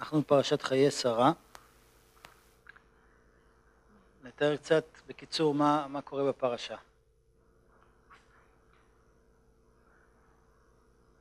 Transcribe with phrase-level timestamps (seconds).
[0.00, 1.32] אנחנו בפרשת חיי שרה.
[4.24, 6.76] נתאר קצת בקיצור מה, מה קורה בפרשה.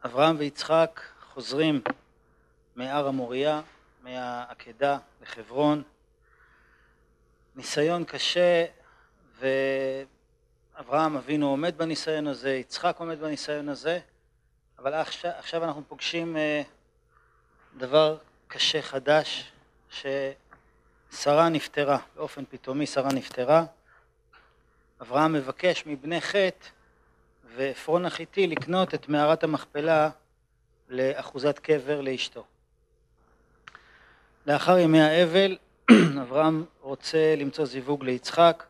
[0.05, 1.01] אברהם ויצחק
[1.33, 1.81] חוזרים
[2.75, 3.61] מהר המוריה,
[4.01, 5.83] מהעקדה לחברון.
[7.55, 8.65] ניסיון קשה
[9.39, 13.99] ואברהם אבינו עומד בניסיון הזה, יצחק עומד בניסיון הזה,
[14.79, 16.61] אבל עכשיו, עכשיו אנחנו פוגשים אה,
[17.77, 18.17] דבר
[18.53, 19.51] קשה חדש
[19.89, 23.65] ששרה נפטרה, באופן פתאומי שרה נפטרה.
[25.01, 26.67] אברהם מבקש מבני חטא
[27.55, 30.09] ועפרון החיתי לקנות את מערת המכפלה
[30.89, 32.45] לאחוזת קבר לאשתו.
[34.45, 35.57] לאחר ימי האבל
[36.21, 38.63] אברהם רוצה למצוא זיווג ליצחק,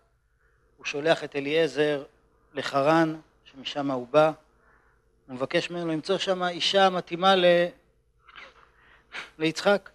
[0.78, 2.04] הוא שולח את אליעזר
[2.54, 3.16] לחרן,
[3.46, 4.32] שמשם הוא בא,
[5.28, 7.46] הוא מבקש ממנו למצוא שם אישה מתאימה ל...
[9.40, 9.90] ליצחק.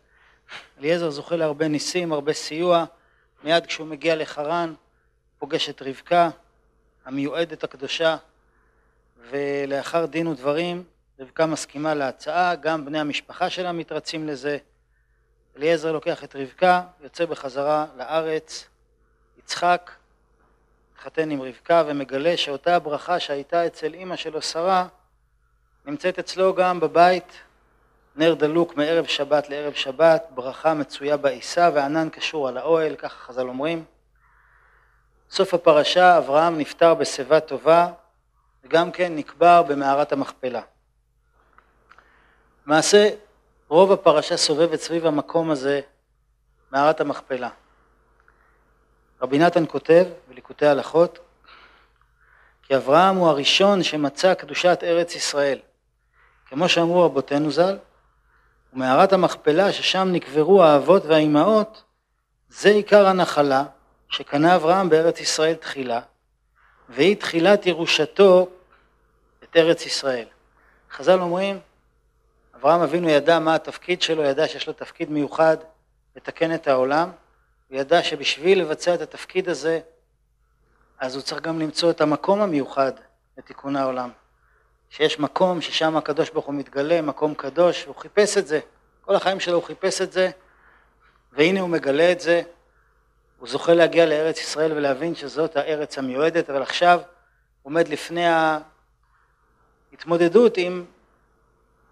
[0.78, 2.84] אליעזר זוכה להרבה ניסים, הרבה סיוע,
[3.44, 4.74] מיד כשהוא מגיע לחרן
[5.38, 6.30] פוגש את רבקה,
[7.04, 8.16] המיועדת הקדושה,
[9.30, 10.84] ולאחר דין ודברים
[11.20, 14.58] רבקה מסכימה להצעה, גם בני המשפחה שלה מתרצים לזה.
[15.56, 18.68] אליעזר לוקח את רבקה, יוצא בחזרה לארץ,
[19.38, 19.90] יצחק
[20.92, 24.86] התחתן עם רבקה ומגלה שאותה הברכה שהייתה אצל אימא שלו שרה
[25.86, 27.32] נמצאת אצלו גם בבית
[28.18, 33.48] נר דלוק מערב שבת לערב שבת, ברכה מצויה בעיסה וענן קשור על האוהל, ככה חז"ל
[33.48, 33.84] אומרים.
[35.30, 37.90] סוף הפרשה אברהם נפטר בשיבה טובה
[38.64, 40.62] וגם כן נקבר במערת המכפלה.
[42.66, 43.10] למעשה
[43.68, 45.80] רוב הפרשה סובבת סביב המקום הזה,
[46.72, 47.48] מערת המכפלה.
[49.22, 51.18] רבי נתן כותב בליקוטי הלכות
[52.62, 55.58] כי אברהם הוא הראשון שמצא קדושת ארץ ישראל.
[56.46, 57.78] כמו שאמרו רבותינו ז"ל,
[58.72, 61.82] ומערת המכפלה ששם נקברו האבות והאימהות,
[62.48, 63.64] זה עיקר הנחלה
[64.08, 66.00] שקנה אברהם בארץ ישראל תחילה,
[66.88, 68.48] והיא תחילת ירושתו
[69.44, 70.26] את ארץ ישראל.
[70.90, 71.58] חז"ל אומרים,
[72.54, 75.56] אברהם אבינו ידע מה התפקיד שלו, ידע שיש לו תפקיד מיוחד
[76.16, 77.10] לתקן את העולם,
[77.68, 79.80] הוא ידע שבשביל לבצע את התפקיד הזה,
[80.98, 82.92] אז הוא צריך גם למצוא את המקום המיוחד
[83.38, 84.10] לתיקון העולם.
[84.90, 88.60] שיש מקום ששם הקדוש ברוך הוא מתגלה, מקום קדוש, והוא חיפש את זה.
[89.00, 90.30] כל החיים שלו הוא חיפש את זה,
[91.32, 92.42] והנה הוא מגלה את זה.
[93.38, 97.00] הוא זוכה להגיע לארץ ישראל ולהבין שזאת הארץ המיועדת, אבל עכשיו
[97.62, 98.24] הוא עומד לפני
[99.92, 100.84] ההתמודדות עם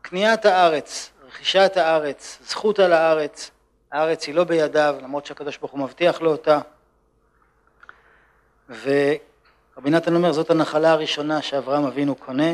[0.02, 3.50] קניית הארץ, רכישת הארץ, זכות על הארץ.
[3.92, 6.60] הארץ היא לא בידיו, למרות שהקדוש ברוך הוא מבטיח לו אותה.
[8.68, 12.52] ורבי נתן אומר, זאת הנחלה הראשונה שאברהם אבינו קונה.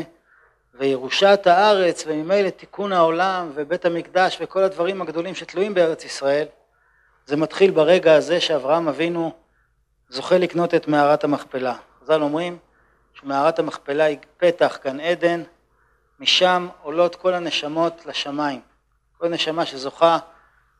[0.73, 6.47] וירושת הארץ וממילא תיקון העולם ובית המקדש וכל הדברים הגדולים שתלויים בארץ ישראל
[7.25, 9.31] זה מתחיל ברגע הזה שאברהם אבינו
[10.09, 11.75] זוכה לקנות את מערת המכפלה.
[12.01, 12.57] חז"ל אומרים
[13.13, 15.43] שמערת המכפלה היא פתח גן עדן,
[16.19, 18.61] משם עולות כל הנשמות לשמיים.
[19.17, 20.17] כל נשמה שזוכה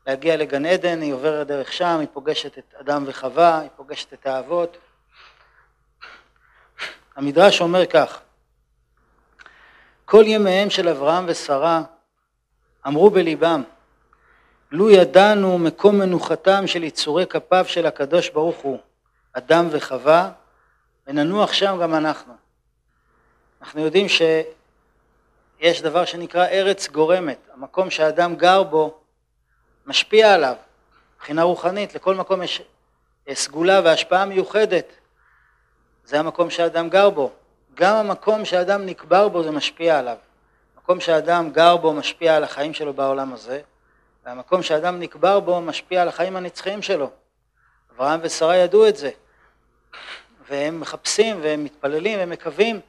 [0.06, 4.26] להגיע לגן עדן היא עוברת דרך שם, היא פוגשת את אדם וחווה, היא פוגשת את
[4.26, 4.76] האבות.
[7.16, 8.20] המדרש אומר כך
[10.04, 11.82] כל ימיהם של אברהם ושרה
[12.86, 13.62] אמרו בליבם
[14.70, 18.78] לו ידענו מקום מנוחתם של יצורי כפיו של הקדוש ברוך הוא
[19.32, 20.30] אדם וחווה
[21.06, 22.34] וננוח שם גם אנחנו.
[23.62, 28.98] אנחנו יודעים שיש דבר שנקרא ארץ גורמת, המקום שהאדם גר בו
[29.86, 30.54] משפיע עליו
[31.16, 32.62] מבחינה רוחנית, לכל מקום יש
[33.32, 34.86] סגולה והשפעה מיוחדת,
[36.04, 37.32] זה המקום שהאדם גר בו,
[37.74, 40.16] גם המקום שאדם נקבר בו זה משפיע עליו.
[40.76, 43.60] המקום שאדם גר בו משפיע על החיים שלו בעולם הזה,
[44.24, 47.10] והמקום שאדם נקבר בו משפיע על החיים הנצחיים שלו.
[47.94, 49.10] אברהם ושרה ידעו את זה,
[50.48, 52.80] והם מחפשים והם מתפללים ומקווים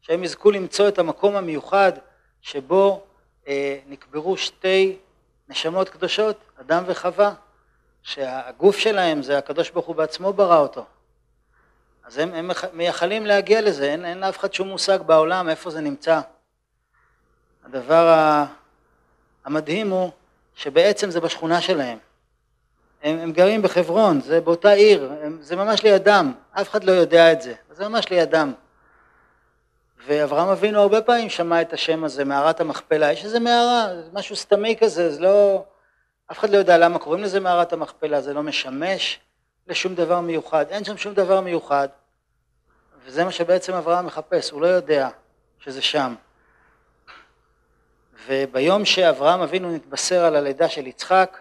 [0.00, 1.92] שהם יזכו למצוא את המקום המיוחד
[2.40, 3.04] שבו
[3.48, 4.96] אה, נקברו שתי
[5.48, 7.34] נשמות קדושות, אדם וחווה,
[8.02, 10.84] שהגוף שלהם זה הקדוש ברוך הוא בעצמו ברא אותו.
[12.12, 15.80] אז הם, הם מייחלים להגיע לזה, אין, אין לאף אחד שום מושג בעולם איפה זה
[15.80, 16.20] נמצא.
[17.64, 18.44] הדבר
[19.44, 20.10] המדהים הוא
[20.54, 21.98] שבעצם זה בשכונה שלהם.
[23.02, 27.32] הם, הם גרים בחברון, זה באותה עיר, הם, זה ממש לידם, אף אחד לא יודע
[27.32, 28.52] את זה, זה ממש לידם.
[30.06, 34.76] ואברהם אבינו הרבה פעמים שמע את השם הזה, מערת המכפלה, יש איזה מערה, משהו סתמי
[34.80, 35.64] כזה, זה לא...
[36.32, 39.20] אף אחד לא יודע למה קוראים לזה מערת המכפלה, זה לא משמש
[39.66, 41.88] לשום דבר מיוחד, אין שם שום דבר מיוחד,
[43.04, 45.08] וזה מה שבעצם אברהם מחפש, הוא לא יודע
[45.58, 46.14] שזה שם.
[48.26, 51.38] וביום שאברהם אבינו נתבשר על הלידה של יצחק,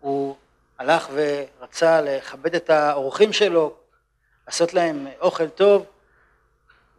[0.00, 0.36] הוא
[0.78, 3.76] הלך ורצה לכבד את האורחים שלו,
[4.46, 5.86] לעשות להם אוכל טוב,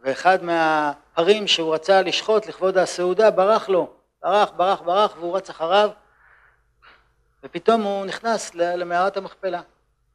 [0.02, 3.92] ואחד מהפרים שהוא רצה לשחוט לכבוד הסעודה ברח לו,
[4.22, 5.90] ברח, ברח, ברח, והוא רץ אחריו,
[7.44, 9.60] ופתאום הוא נכנס למערת המכפלה.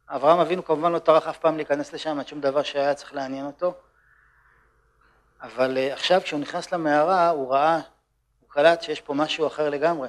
[0.09, 3.45] אברהם אבינו כמובן לא טרח אף פעם להיכנס לשם, עד שום דבר שהיה צריך לעניין
[3.45, 3.73] אותו,
[5.41, 7.75] אבל אה, עכשיו כשהוא נכנס למערה הוא ראה,
[8.41, 10.07] הוא קלט שיש פה משהו אחר לגמרי,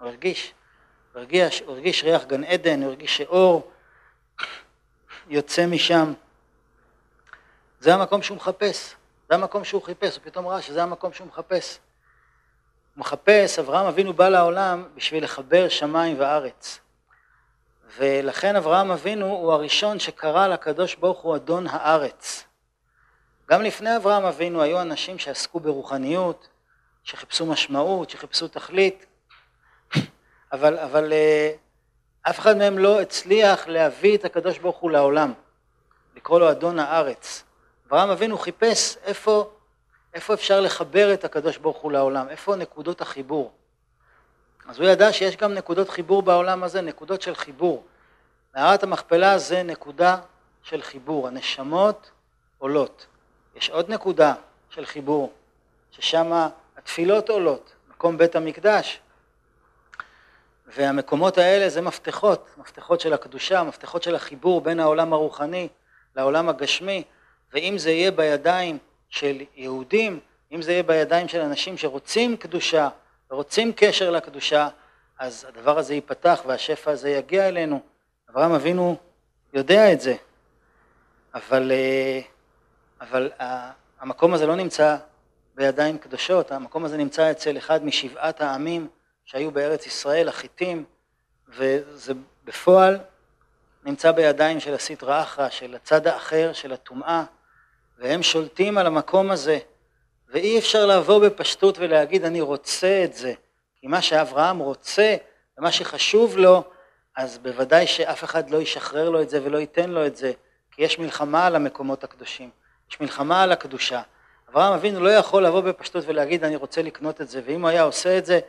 [0.00, 0.54] הוא הרגיש,
[1.12, 3.70] הוא הרגיש, הוא הרגיש ריח גן עדן, הוא הרגיש שאור
[5.28, 6.12] יוצא משם,
[7.80, 8.94] זה המקום שהוא מחפש,
[9.28, 11.78] זה המקום שהוא חיפש, הוא פתאום ראה שזה המקום שהוא מחפש.
[12.94, 16.80] הוא מחפש, אברהם אבינו בא לעולם בשביל לחבר שמיים וארץ.
[17.96, 22.44] ולכן אברהם אבינו הוא הראשון שקרא לקדוש ברוך הוא אדון הארץ.
[23.50, 26.48] גם לפני אברהם אבינו היו אנשים שעסקו ברוחניות,
[27.04, 29.06] שחיפשו משמעות, שחיפשו תכלית,
[30.52, 31.52] אבל, אבל אה,
[32.22, 35.32] אף אחד מהם לא הצליח להביא את הקדוש ברוך הוא לעולם,
[36.16, 37.44] לקרוא לו אדון הארץ.
[37.88, 39.50] אברהם אבינו חיפש איפה,
[40.14, 43.52] איפה אפשר לחבר את הקדוש ברוך הוא לעולם, איפה נקודות החיבור.
[44.70, 47.84] אז הוא ידע שיש גם נקודות חיבור בעולם הזה, נקודות של חיבור.
[48.54, 50.16] מערת המכפלה זה נקודה
[50.62, 52.10] של חיבור, הנשמות
[52.58, 53.06] עולות.
[53.56, 54.34] יש עוד נקודה
[54.68, 55.32] של חיבור,
[55.90, 59.00] ששם התפילות עולות, מקום בית המקדש.
[60.66, 65.68] והמקומות האלה זה מפתחות, מפתחות של הקדושה, מפתחות של החיבור בין העולם הרוחני
[66.16, 67.02] לעולם הגשמי,
[67.52, 68.78] ואם זה יהיה בידיים
[69.08, 70.20] של יהודים,
[70.52, 72.88] אם זה יהיה בידיים של אנשים שרוצים קדושה
[73.30, 74.68] ורוצים קשר לקדושה,
[75.18, 77.80] אז הדבר הזה ייפתח והשפע הזה יגיע אלינו.
[78.30, 78.96] אברהם אבינו
[79.52, 80.14] יודע את זה,
[81.34, 82.20] אבל, אה,
[83.00, 83.30] אבל
[84.00, 84.96] המקום הזה לא נמצא
[85.54, 88.88] בידיים קדושות, המקום הזה נמצא אצל אחד משבעת העמים
[89.24, 90.84] שהיו בארץ ישראל, החיטים,
[91.48, 92.12] וזה
[92.44, 92.98] בפועל
[93.84, 97.24] נמצא בידיים של הסטרא אחרא, של הצד האחר, של הטומאה,
[97.98, 99.58] והם שולטים על המקום הזה,
[100.32, 103.32] ואי אפשר לבוא בפשטות ולהגיד אני רוצה את זה,
[103.76, 105.16] כי מה שאברהם רוצה
[105.58, 106.62] ומה שחשוב לו,
[107.16, 110.32] אז בוודאי שאף אחד לא ישחרר לו את זה ולא ייתן לו את זה,
[110.70, 112.50] כי יש מלחמה על המקומות הקדושים,
[112.90, 114.02] יש מלחמה על הקדושה.
[114.50, 117.82] אברהם אבינו לא יכול לבוא בפשטות ולהגיד אני רוצה לקנות את זה, ואם הוא היה
[117.82, 118.40] עושה את זה,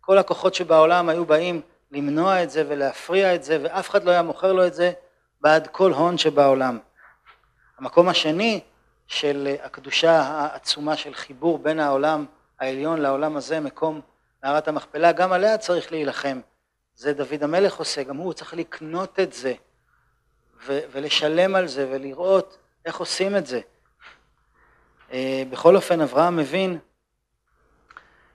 [0.00, 1.60] כל הכוחות שבעולם היו באים
[1.92, 4.92] למנוע את זה ולהפריע את זה, ואף אחד לא היה מוכר לו את זה
[5.40, 6.78] בעד כל הון שבעולם.
[7.78, 8.60] המקום השני
[9.08, 12.26] של הקדושה העצומה של חיבור בין העולם
[12.58, 14.00] העליון לעולם הזה, מקום
[14.42, 16.40] מערת המכפלה, גם עליה צריך להילחם.
[16.94, 19.54] זה דוד המלך עושה, גם הוא צריך לקנות את זה
[20.66, 23.60] ולשלם על זה ולראות איך עושים את זה.
[25.12, 26.78] אה, בכל אופן אברהם מבין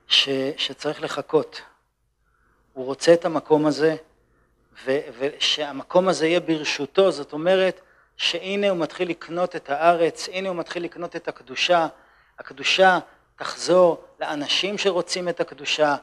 [0.08, 1.62] ש- שצריך לחכות.
[2.74, 3.96] הוא רוצה את המקום הזה
[4.86, 7.82] ושהמקום הזה יהיה ברשותו, זאת אומרת
[8.18, 11.88] שהנה הוא מתחיל לקנות את הארץ, הנה הוא מתחיל לקנות את הקדושה,
[12.40, 13.00] הקדושה
[13.36, 15.96] תחזור לאנשים שרוצים את הקדושה,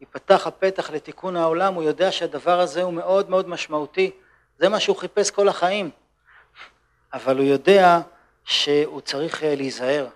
[0.00, 4.10] ייפתח הפתח לתיקון העולם, הוא יודע שהדבר הזה הוא מאוד מאוד משמעותי,
[4.58, 5.90] זה מה שהוא חיפש כל החיים,
[7.12, 8.00] אבל הוא יודע
[8.44, 10.06] שהוא צריך אה, להיזהר,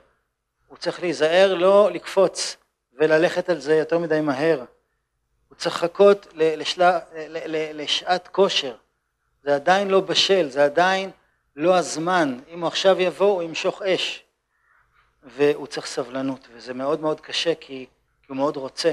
[0.69, 2.57] הוא צריך להיזהר לא לקפוץ
[2.93, 4.65] וללכת על זה יותר מדי מהר,
[5.49, 6.27] הוא צריך לחכות.
[7.75, 8.75] לשעת כושר,
[9.43, 11.11] זה עדיין לא בשל, זה עדיין
[11.57, 14.25] לא הזמן, אם הוא עכשיו יבוא הוא ימשוך אש.
[15.25, 17.87] והוא צריך סבלנות וזה מאוד מאוד קשה כי,
[18.23, 18.93] כי הוא מאוד רוצה.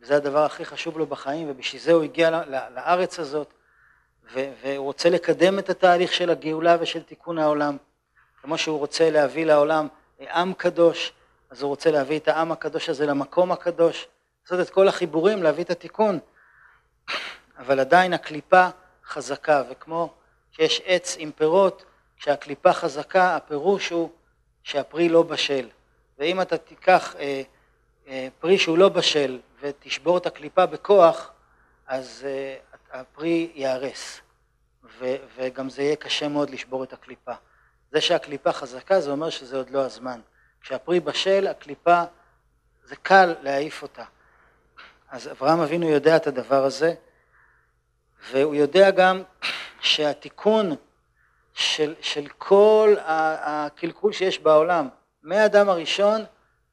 [0.00, 2.30] וזה הדבר הכי חשוב לו בחיים ובשביל זה הוא הגיע
[2.74, 3.54] לארץ הזאת
[4.34, 7.76] והוא רוצה לקדם את התהליך של הגאולה ושל תיקון העולם.
[8.42, 9.88] כמו שהוא רוצה להביא לעולם
[10.20, 11.12] עם קדוש
[11.50, 14.08] אז הוא רוצה להביא את העם הקדוש הזה למקום הקדוש.
[14.42, 16.18] לעשות את כל החיבורים, להביא את התיקון.
[17.58, 18.68] אבל עדיין הקליפה
[19.04, 20.14] חזקה וכמו
[20.58, 21.84] שיש עץ עם פירות
[22.16, 24.10] כשהקליפה חזקה הפירוש הוא
[24.62, 25.68] שהפרי לא בשל
[26.18, 27.42] ואם אתה תיקח אה,
[28.08, 31.30] אה, פרי שהוא לא בשל ותשבור את הקליפה בכוח
[31.86, 32.56] אז אה,
[33.00, 34.20] הפרי ייהרס
[35.36, 37.32] וגם זה יהיה קשה מאוד לשבור את הקליפה.
[37.92, 40.20] זה שהקליפה חזקה זה אומר שזה עוד לא הזמן.
[40.60, 42.02] כשהפרי בשל הקליפה
[42.84, 44.04] זה קל להעיף אותה.
[45.10, 46.94] אז אברהם אבינו יודע את הדבר הזה
[48.30, 49.22] והוא יודע גם
[49.80, 50.76] שהתיקון
[51.54, 54.88] של, של כל הקלקול שיש בעולם,
[55.22, 56.24] מהאדם הראשון,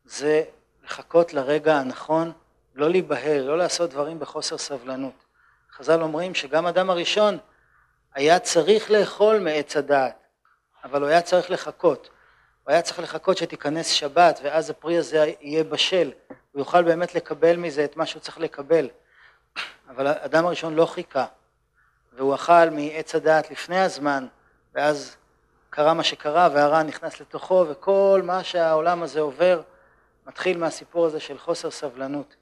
[0.06, 0.44] זה
[0.84, 2.32] לחכות לרגע הנכון,
[2.76, 5.26] לא להיבהל, לא לעשות דברים בחוסר סבלנות.
[5.72, 7.38] חז"ל אומרים שגם אדם הראשון
[8.14, 10.28] היה צריך לאכול מעץ הדעת,
[10.84, 12.10] אבל הוא היה צריך לחכות.
[12.64, 16.12] הוא היה צריך לחכות שתיכנס שבת ואז הפרי הזה יהיה בשל,
[16.52, 18.90] הוא יוכל באמת לקבל מזה את מה שהוא צריך לקבל.
[19.90, 21.26] אבל האדם הראשון לא חיכה,
[22.16, 24.28] והוא אכל מעץ הדעת לפני הזמן,
[24.76, 25.16] ואז
[25.70, 29.62] קרה מה שקרה והרע נכנס לתוכו, וכל מה שהעולם הזה עובר
[30.28, 32.36] מתחיל מהסיפור הזה של חוסר סבלנות.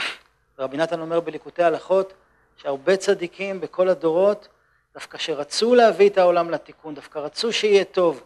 [0.58, 2.12] רבי נתן אומר בליקוטי הלכות
[2.56, 4.48] שהרבה צדיקים בכל הדורות
[4.94, 8.22] דווקא שרצו להביא את העולם לתיקון, דווקא רצו שיהיה טוב,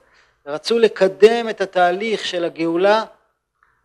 [0.46, 3.04] ורצו לקדם את התהליך של הגאולה,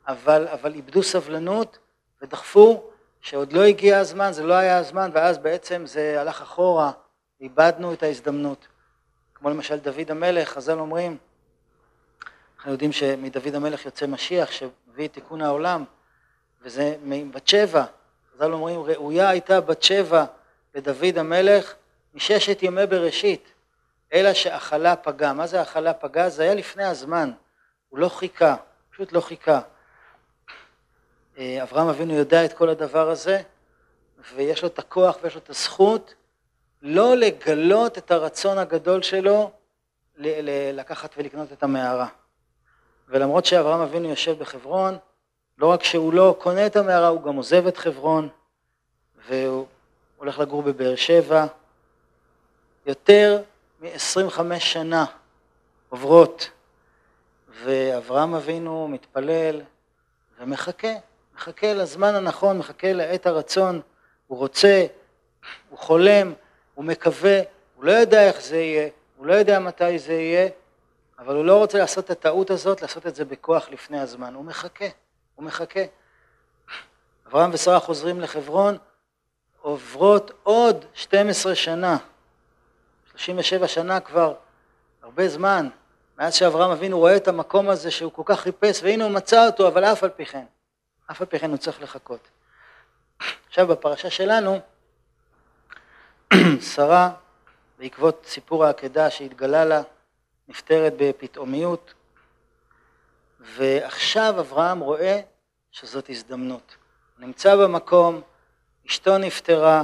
[0.07, 1.77] אבל, אבל איבדו סבלנות
[2.21, 2.89] ודחפו
[3.29, 6.91] שעוד לא הגיע הזמן, זה לא היה הזמן, ואז בעצם זה הלך אחורה,
[7.41, 8.67] איבדנו את ההזדמנות.
[9.33, 11.17] כמו למשל דוד המלך, חז"ל אומרים,
[12.57, 15.83] אנחנו יודעים שמדוד המלך יוצא משיח שהביא את תיקון העולם,
[16.61, 17.85] וזה מבת שבע,
[18.33, 20.25] חז"ל אומרים ראויה הייתה בת שבע
[20.75, 21.75] לדוד המלך
[22.13, 23.51] מששת ימי בראשית,
[24.13, 25.33] אלא שאכלה פגה.
[25.33, 26.29] מה זה אכלה פגה?
[26.29, 27.31] זה היה לפני הזמן,
[27.89, 28.55] הוא לא חיכה,
[28.91, 29.61] פשוט לא חיכה.
[31.37, 33.41] אה, אברהם אבינו יודע את כל הדבר הזה,
[34.35, 36.13] ויש לו את הכוח ויש לו את הזכות
[36.81, 39.51] לא לגלות את הרצון הגדול שלו
[40.73, 42.07] לקחת ולקנות את המערה.
[43.07, 44.97] ולמרות שאברהם אבינו יושב בחברון,
[45.57, 48.29] לא רק שהוא לא קונה את המערה, הוא גם עוזב את חברון,
[49.27, 49.65] והוא
[50.17, 51.45] הולך לגור בבאר שבע.
[52.85, 53.41] יותר
[53.81, 55.05] מ-25 שנה
[55.89, 56.49] עוברות,
[57.63, 59.61] ואברהם אבינו מתפלל
[60.39, 60.93] ומחכה,
[61.37, 63.81] מחכה לזמן הנכון, מחכה לעת הרצון,
[64.27, 64.85] הוא רוצה,
[65.69, 66.33] הוא חולם,
[66.73, 67.39] הוא מקווה,
[67.75, 70.49] הוא לא יודע איך זה יהיה, הוא לא יודע מתי זה יהיה,
[71.19, 74.45] אבל הוא לא רוצה לעשות את הטעות הזאת, לעשות את זה בכוח לפני הזמן, הוא
[74.45, 74.85] מחכה,
[75.35, 75.79] הוא מחכה.
[77.27, 78.77] אברהם ושרה חוזרים לחברון,
[79.61, 81.97] עוברות עוד 12 שנה,
[83.11, 84.33] 37 שנה כבר,
[85.01, 85.69] הרבה זמן,
[86.17, 89.67] מאז שאברהם אבינו רואה את המקום הזה שהוא כל כך חיפש, והנה הוא מצא אותו,
[89.67, 90.45] אבל אף על פי כן,
[91.11, 92.27] אף על פי כן הוא צריך לחכות.
[93.47, 94.59] עכשיו בפרשה שלנו,
[96.75, 97.11] שרה,
[97.79, 99.81] בעקבות סיפור העקדה שהתגלה לה,
[100.47, 101.93] נפטרת בפתאומיות,
[103.39, 105.19] ועכשיו אברהם רואה
[105.71, 106.75] שזאת הזדמנות.
[107.17, 108.21] הוא נמצא במקום,
[108.87, 109.83] אשתו נפטרה,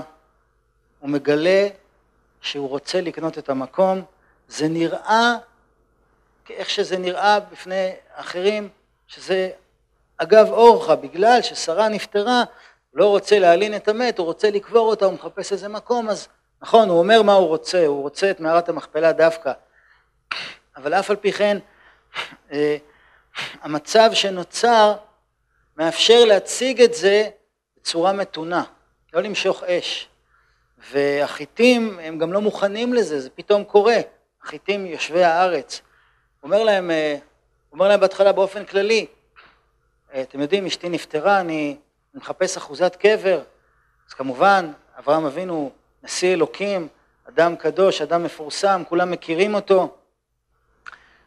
[1.00, 1.68] הוא מגלה
[2.42, 4.06] שהוא רוצה לקנות את המקום,
[4.48, 5.36] זה נראה
[6.50, 8.70] איך שזה נראה בפני אחרים,
[9.08, 9.52] שזה
[10.24, 12.44] אגב אורחה, בגלל ששרה נפטרה,
[12.94, 16.28] לא רוצה להלין את המת, הוא רוצה לקבור אותה, הוא מחפש איזה מקום, אז
[16.62, 19.52] נכון, הוא אומר מה הוא רוצה, הוא רוצה את מערת המכפלה דווקא,
[20.78, 21.58] אבל אף על פי כן,
[22.52, 22.78] אה,
[23.62, 24.96] המצב שנוצר
[25.78, 27.30] מאפשר להציג את זה
[27.78, 28.64] בצורה מתונה,
[29.14, 30.08] לא למשוך אש.
[30.92, 33.98] והחיטים הם גם לא מוכנים לזה, זה פתאום קורה,
[34.44, 35.82] החיטים יושבי הארץ.
[36.44, 37.16] אומר להם, אה,
[37.72, 39.06] אומר להם בהתחלה באופן כללי,
[40.22, 41.78] אתם יודעים, אשתי נפטרה, אני
[42.14, 43.42] מחפש אחוזת קבר,
[44.08, 45.72] אז כמובן, אברהם אבינו,
[46.04, 46.88] נשיא אלוקים,
[47.30, 49.96] אדם קדוש, אדם מפורסם, כולם מכירים אותו,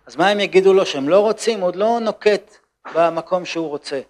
[0.07, 1.61] אז מה הם יגידו לו, שהם לא רוצים?
[1.61, 2.57] עוד לא נוקט
[2.95, 4.01] במקום שהוא רוצה.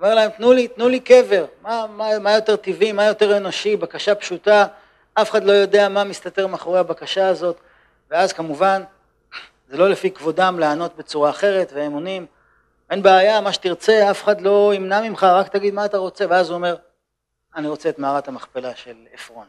[0.00, 3.76] אומר להם, תנו לי, תנו לי קבר, מה, מה, מה יותר טבעי, מה יותר אנושי,
[3.76, 4.66] בקשה פשוטה,
[5.14, 7.60] אף אחד לא יודע מה מסתתר מאחורי הבקשה הזאת,
[8.10, 8.82] ואז כמובן,
[9.68, 12.26] זה לא לפי כבודם לענות בצורה אחרת, והם עונים,
[12.90, 16.48] אין בעיה, מה שתרצה, אף אחד לא ימנע ממך, רק תגיד מה אתה רוצה, ואז
[16.48, 16.76] הוא אומר,
[17.56, 19.46] אני רוצה את מערת המכפלה של עפרון.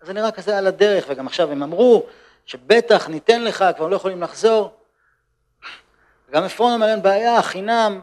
[0.00, 2.06] אז זה נראה כזה על הדרך, וגם עכשיו הם אמרו
[2.46, 4.76] שבטח ניתן לך, כבר לא יכולים לחזור.
[6.30, 8.00] גם עפרון אומר אין בעיה, חינם,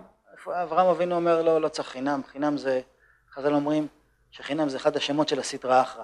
[0.48, 2.82] אברהם אבינו אומר לא, לא צריך חינם, חינם זה,
[3.34, 3.88] חז"ל אומרים
[4.32, 6.04] שחינם זה אחד השמות של הסטרא אחרא.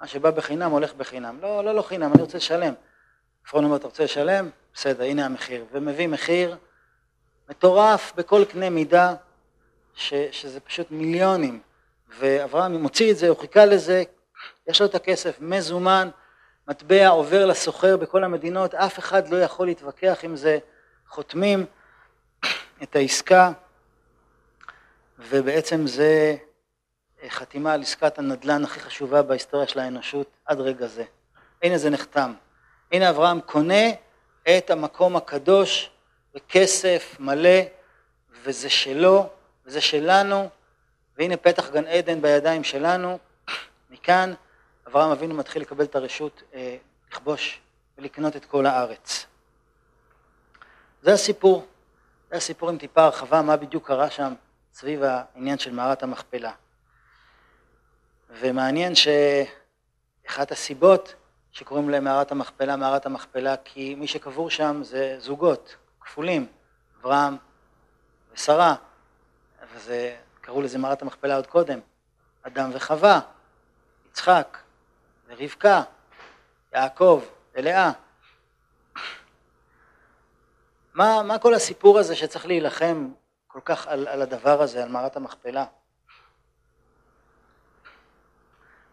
[0.00, 1.38] מה שבא בחינם הולך בחינם.
[1.42, 2.74] לא, לא, לא חינם, אני רוצה לשלם.
[3.46, 4.50] עפרון אומר, אתה רוצה לשלם?
[4.74, 5.64] בסדר, הנה המחיר.
[5.72, 6.56] ומביא מחיר
[7.48, 9.14] מטורף בכל קנה מידה,
[9.94, 11.60] ש, שזה פשוט מיליונים.
[12.18, 14.02] ואברהם מוציא את זה, הוא חיכה לזה,
[14.66, 16.08] יש לו את הכסף מזומן,
[16.68, 20.58] מטבע עובר לסוחר בכל המדינות, אף אחד לא יכול להתווכח עם זה,
[21.08, 21.66] חותמים
[22.82, 23.52] את העסקה,
[25.18, 26.36] ובעצם זה
[27.28, 31.04] חתימה על עסקת הנדל"ן הכי חשובה בהיסטוריה של האנושות עד רגע זה.
[31.62, 32.32] הנה זה נחתם.
[32.92, 33.84] הנה אברהם קונה
[34.58, 35.90] את המקום הקדוש
[36.34, 37.60] בכסף מלא,
[38.42, 39.28] וזה שלו,
[39.66, 40.48] וזה שלנו,
[41.16, 43.18] והנה פתח גן עדן בידיים שלנו.
[43.90, 44.34] מכאן
[44.86, 46.76] אברהם אבינו מתחיל לקבל את הרשות אה,
[47.10, 47.60] לכבוש
[47.98, 49.26] ולקנות את כל הארץ.
[51.02, 51.66] זה הסיפור.
[52.30, 54.34] זה הסיפור עם טיפה הרחבה, מה בדיוק קרה שם
[54.72, 56.52] סביב העניין של מערת המכפלה.
[58.30, 61.14] ומעניין שאחת הסיבות
[61.52, 66.46] שקוראים להם מערת המכפלה, מערת המכפלה, כי מי שקבור שם זה זוגות כפולים,
[67.00, 67.36] אברהם
[68.32, 68.74] ושרה,
[69.74, 71.80] וזה, קראו לזה מערת המכפלה עוד קודם,
[72.42, 73.20] אדם וחווה,
[74.06, 74.58] יצחק
[75.26, 75.82] ורבקה,
[76.72, 77.92] יעקב ולאה.
[80.94, 83.08] מה, מה כל הסיפור הזה שצריך להילחם
[83.46, 85.64] כל כך על, על הדבר הזה, על מערת המכפלה?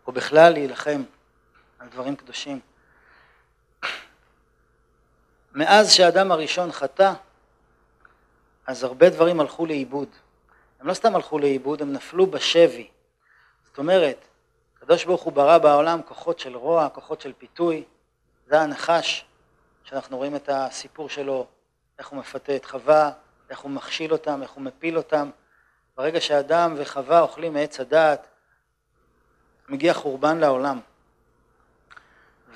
[0.07, 1.03] או בכלל להילחם
[1.79, 2.59] על דברים קדושים.
[5.53, 7.13] מאז שהאדם הראשון חטא,
[8.67, 10.07] אז הרבה דברים הלכו לאיבוד.
[10.79, 12.87] הם לא סתם הלכו לאיבוד, הם נפלו בשבי.
[13.65, 14.25] זאת אומרת,
[14.77, 17.83] הקדוש ברוך הוא ברא בעולם כוחות של רוע, כוחות של פיתוי.
[18.47, 19.25] זה הנחש,
[19.83, 21.47] שאנחנו רואים את הסיפור שלו,
[21.99, 23.11] איך הוא מפתה את חווה,
[23.49, 25.29] איך הוא מכשיל אותם, איך הוא מפיל אותם.
[25.97, 28.27] ברגע שאדם וחווה אוכלים מעץ הדעת,
[29.69, 30.79] מגיע חורבן לעולם.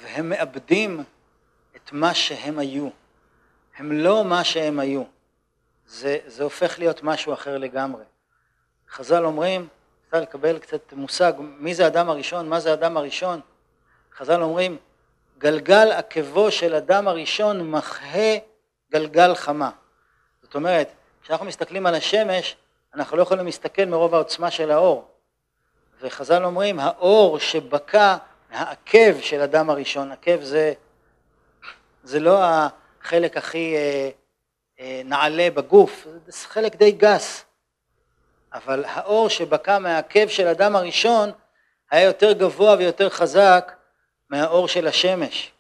[0.02, 1.04] והם מאבדים
[1.86, 2.90] את מה שהם היו.
[3.78, 5.04] הם לא מה שהם היו.
[5.88, 8.04] זה, זה הופך להיות משהו אחר לגמרי.
[8.90, 9.68] חז"ל אומרים,
[10.06, 13.40] רוצה לקבל קצת מושג, מי זה אדם הראשון, מה זה אדם הראשון?
[14.18, 14.78] חז"ל אומרים,
[15.38, 18.38] גלגל עקבו של אדם הראשון מחהה
[18.92, 19.70] גלגל חמה.
[20.44, 20.90] זאת אומרת,
[21.24, 22.56] כשאנחנו מסתכלים על השמש,
[22.96, 25.08] אנחנו לא יכולים להסתכל מרוב העוצמה של האור.
[26.02, 28.18] וחז"ל אומרים, האור שבקע
[28.52, 30.74] מהעקב של אדם הראשון, עקב זה,
[32.06, 34.10] זה לא החלק הכי אה,
[34.80, 37.46] אה, נעלה בגוף, זה חלק די גס,
[38.54, 41.32] אבל האור שבקע מהעקב של אדם הראשון
[41.92, 43.72] היה יותר גבוה ויותר חזק
[44.30, 45.52] מהאור של השמש.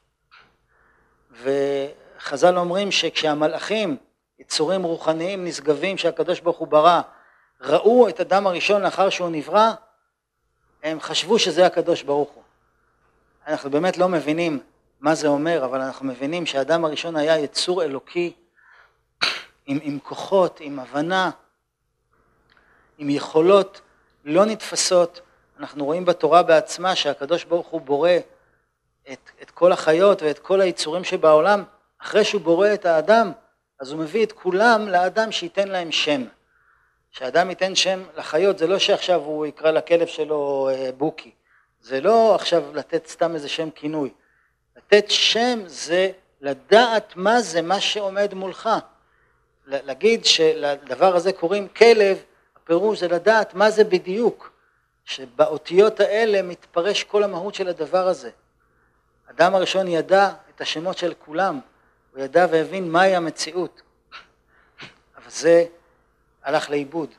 [1.31, 3.97] וחז"ל אומרים שכשהמלאכים,
[4.39, 7.01] יצורים רוחניים נשגבים שהקדוש ברוך הוא ברא,
[7.61, 9.71] ראו את אדם הראשון לאחר שהוא נברא,
[10.83, 12.43] הם חשבו שזה הקדוש ברוך הוא.
[13.47, 14.59] אנחנו באמת לא מבינים
[14.99, 18.33] מה זה אומר, אבל אנחנו מבינים שהאדם הראשון היה יצור אלוקי
[19.65, 21.29] עם, עם כוחות, עם הבנה,
[22.97, 23.81] עם יכולות
[24.25, 25.21] לא נתפסות.
[25.59, 28.11] אנחנו רואים בתורה בעצמה שהקדוש ברוך הוא בורא
[29.11, 31.63] את, את כל החיות ואת כל היצורים שבעולם,
[32.01, 33.31] אחרי שהוא בורא את האדם,
[33.79, 36.23] אז הוא מביא את כולם לאדם שייתן להם שם.
[37.11, 41.31] שאדם ייתן שם לחיות, זה לא שעכשיו הוא יקרא לכלב שלו אה, בוקי,
[41.81, 44.09] זה לא עכשיו לתת סתם איזה שם כינוי.
[44.77, 46.11] לתת שם זה
[46.41, 48.69] לדעת מה זה מה שעומד מולך.
[49.65, 52.23] להגיד שלדבר הזה קוראים כלב,
[52.55, 54.51] הפירוש זה לדעת מה זה בדיוק,
[55.05, 58.29] שבאותיות האלה מתפרש כל המהות של הדבר הזה.
[59.31, 61.59] אדם הראשון ידע את השמות של כולם,
[62.13, 63.81] הוא ידע והבין מהי המציאות.
[65.17, 65.65] אבל זה
[66.43, 67.09] הלך לאיבוד.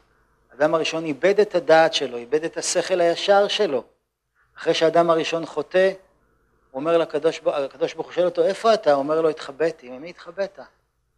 [0.53, 3.85] האדם הראשון איבד את הדעת שלו, איבד את השכל הישר שלו.
[4.59, 5.91] אחרי שהאדם הראשון חוטא,
[6.77, 8.93] אומר לקדוש ברוך הוא שואל אותו, איפה אתה?
[8.93, 9.91] הוא אומר לו, התחבאתי.
[9.91, 10.59] ממי התחבאת?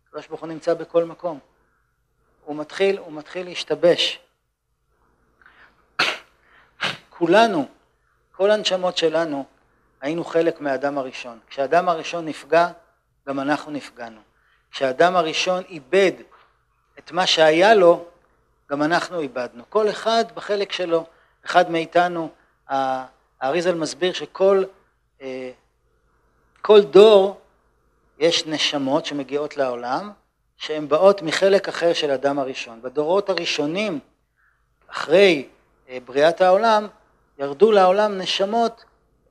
[0.08, 1.38] הקדוש ברוך הוא נמצא בכל מקום.
[2.44, 4.20] הוא מתחיל, הוא מתחיל להשתבש.
[7.10, 7.68] כולנו,
[8.32, 9.44] כל הנשמות שלנו,
[10.00, 11.38] היינו חלק מהאדם הראשון.
[11.48, 12.68] כשהאדם הראשון נפגע,
[13.28, 14.20] גם אנחנו נפגענו.
[14.70, 16.12] כשהאדם הראשון איבד
[16.98, 18.04] את מה שהיה לו,
[18.70, 19.62] גם אנחנו איבדנו.
[19.68, 21.06] כל אחד בחלק שלו,
[21.44, 22.30] אחד מאיתנו,
[23.40, 24.64] האריזל מסביר שכל
[26.62, 27.40] כל דור
[28.18, 30.10] יש נשמות שמגיעות לעולם,
[30.56, 32.82] שהן באות מחלק אחר של אדם הראשון.
[32.82, 33.98] בדורות הראשונים,
[34.88, 35.48] אחרי
[35.88, 36.86] אה, בריאת העולם,
[37.38, 38.84] ירדו לעולם נשמות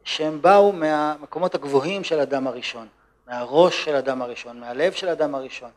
[0.04, 2.88] שהן באו מהמקומות הגבוהים של אדם הראשון,
[3.28, 5.70] מהראש של אדם הראשון, מהלב של אדם הראשון.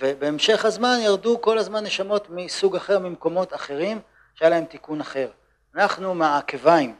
[0.00, 4.00] ובהמשך הזמן ירדו כל הזמן נשמות מסוג אחר, ממקומות אחרים,
[4.34, 5.28] שהיה להם תיקון אחר.
[5.74, 6.96] אנחנו מהעקביים,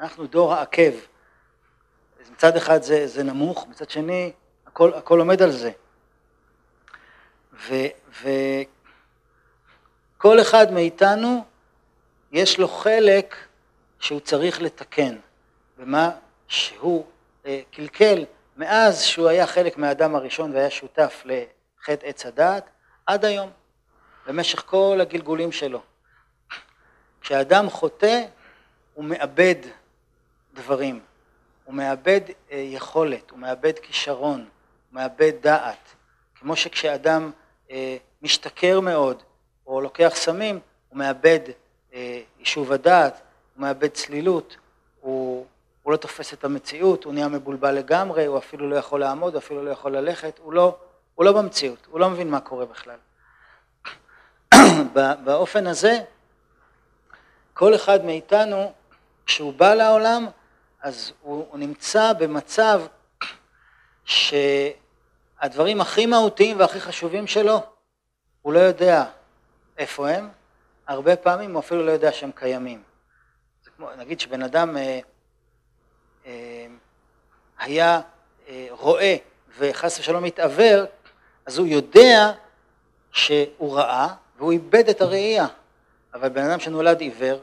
[0.00, 0.92] אנחנו דור העקב.
[2.40, 4.32] מצד אחד זה, זה נמוך, מצד שני
[4.66, 5.70] הכל, הכל עומד על זה.
[10.16, 11.44] וכל אחד מאיתנו
[12.32, 13.36] יש לו חלק
[13.98, 15.16] שהוא צריך לתקן,
[15.78, 16.10] במה
[16.48, 17.06] שהוא
[17.46, 18.24] אה, קלקל
[18.56, 22.70] מאז שהוא היה חלק מהאדם הראשון והיה שותף לחטא עץ הדעת,
[23.06, 23.50] עד היום,
[24.26, 25.82] במשך כל הגלגולים שלו.
[27.20, 28.24] כשאדם חוטא,
[28.94, 29.56] הוא מאבד
[30.54, 31.00] דברים,
[31.70, 32.20] הוא מאבד
[32.52, 34.46] אה, יכולת, הוא מאבד כישרון, הוא
[34.92, 35.94] מאבד דעת.
[36.34, 37.30] כמו שכשאדם
[37.70, 39.22] אה, משתכר מאוד
[39.66, 41.40] או לוקח סמים, הוא מאבד
[41.94, 43.20] אה, יישוב הדעת,
[43.54, 44.56] הוא מאבד צלילות,
[45.00, 45.46] הוא,
[45.82, 49.38] הוא לא תופס את המציאות, הוא נהיה מבולבל לגמרי, הוא אפילו לא יכול לעמוד, הוא
[49.38, 50.76] אפילו לא יכול ללכת, הוא לא,
[51.14, 52.98] הוא לא במציאות, הוא לא מבין מה קורה בכלל.
[55.24, 55.98] באופן הזה,
[57.54, 58.72] כל אחד מאיתנו,
[59.26, 60.26] כשהוא בא לעולם,
[60.82, 62.82] אז הוא, הוא נמצא במצב
[64.04, 67.62] שהדברים הכי מהותיים והכי חשובים שלו,
[68.42, 69.04] הוא לא יודע
[69.78, 70.28] איפה הם,
[70.86, 72.82] הרבה פעמים הוא אפילו לא יודע שהם קיימים.
[73.64, 75.00] זה כמו, נגיד שבן אדם, אה,
[76.26, 76.66] אה,
[77.58, 78.00] היה
[78.48, 79.16] אה, רואה
[79.58, 80.84] וחס ושלום מתעוור,
[81.46, 82.32] אז הוא יודע
[83.12, 85.46] שהוא ראה והוא איבד את הראייה.
[86.14, 87.40] אבל בן אדם שנולד עיוור,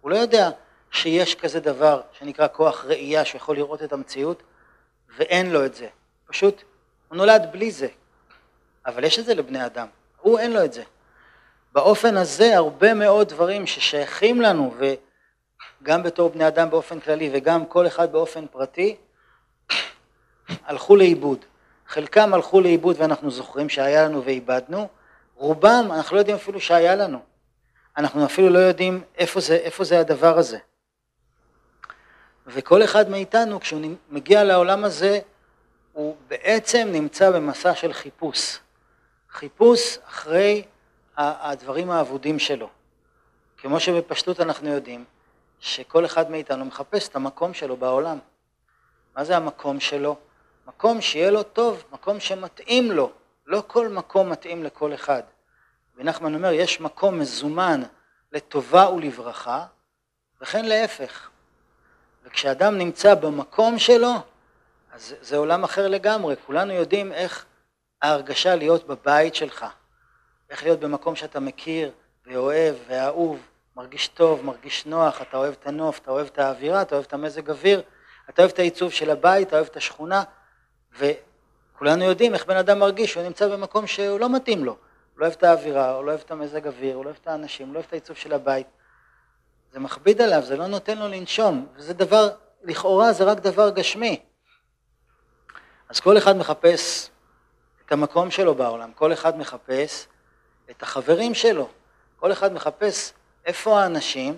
[0.00, 0.50] הוא לא יודע
[0.90, 4.42] שיש כזה דבר שנקרא כוח ראייה שיכול לראות את המציאות
[5.16, 5.88] ואין לו את זה.
[6.26, 6.62] פשוט
[7.08, 7.88] הוא נולד בלי זה.
[8.86, 9.86] אבל יש את זה לבני אדם,
[10.20, 10.82] הוא אין לו את זה.
[11.72, 17.86] באופן הזה הרבה מאוד דברים ששייכים לנו וגם בתור בני אדם באופן כללי וגם כל
[17.86, 18.96] אחד באופן פרטי
[20.64, 21.44] הלכו לאיבוד.
[21.86, 24.88] חלקם הלכו לאיבוד ואנחנו זוכרים שהיה לנו ואיבדנו,
[25.36, 27.18] רובם אנחנו לא יודעים אפילו שהיה לנו.
[27.96, 30.58] אנחנו אפילו לא יודעים איפה זה, איפה זה הדבר הזה.
[32.52, 35.20] וכל אחד מאיתנו כשהוא מגיע לעולם הזה
[35.92, 38.58] הוא בעצם נמצא במסע של חיפוש.
[39.30, 40.62] חיפוש אחרי
[41.16, 42.68] הדברים האבודים שלו.
[43.56, 45.04] כמו שבפשטות אנחנו יודעים
[45.60, 48.18] שכל אחד מאיתנו מחפש את המקום שלו בעולם.
[49.16, 50.16] מה זה המקום שלו?
[50.66, 53.12] מקום שיהיה לו טוב, מקום שמתאים לו.
[53.46, 55.22] לא כל מקום מתאים לכל אחד.
[55.96, 57.82] ונחמן אומר, יש מקום מזומן
[58.32, 59.66] לטובה ולברכה,
[60.40, 61.29] וכן להפך.
[62.24, 64.12] וכשאדם נמצא במקום שלו,
[64.92, 66.34] אז זה עולם אחר לגמרי.
[66.46, 67.46] כולנו יודעים איך
[68.02, 69.66] ההרגשה להיות בבית שלך,
[70.50, 71.90] איך להיות במקום שאתה מכיר
[72.26, 73.38] ואוהב ואהוב,
[73.76, 77.12] מרגיש טוב, מרגיש נוח, אתה אוהב את הנוף, אתה אוהב את האווירה, אתה אוהב את
[77.12, 77.82] המזג אוויר,
[78.30, 80.22] אתה אוהב את העיצוב של הבית, אתה אוהב את השכונה,
[80.98, 84.72] וכולנו יודעים איך בן אדם מרגיש שהוא נמצא במקום שהוא לא מתאים לו.
[84.72, 87.28] הוא לא אוהב את האווירה, הוא לא אוהב את המזג אוויר, הוא לא אוהב את
[87.28, 88.66] האנשים, הוא לא אוהב את העיצוב של הבית.
[89.72, 92.28] זה מכביד עליו, זה לא נותן לו לנשום, וזה דבר,
[92.62, 94.20] לכאורה זה רק דבר גשמי.
[95.88, 97.10] אז כל אחד מחפש
[97.86, 100.06] את המקום שלו בעולם, כל אחד מחפש
[100.70, 101.68] את החברים שלו,
[102.16, 103.12] כל אחד מחפש
[103.44, 104.36] איפה האנשים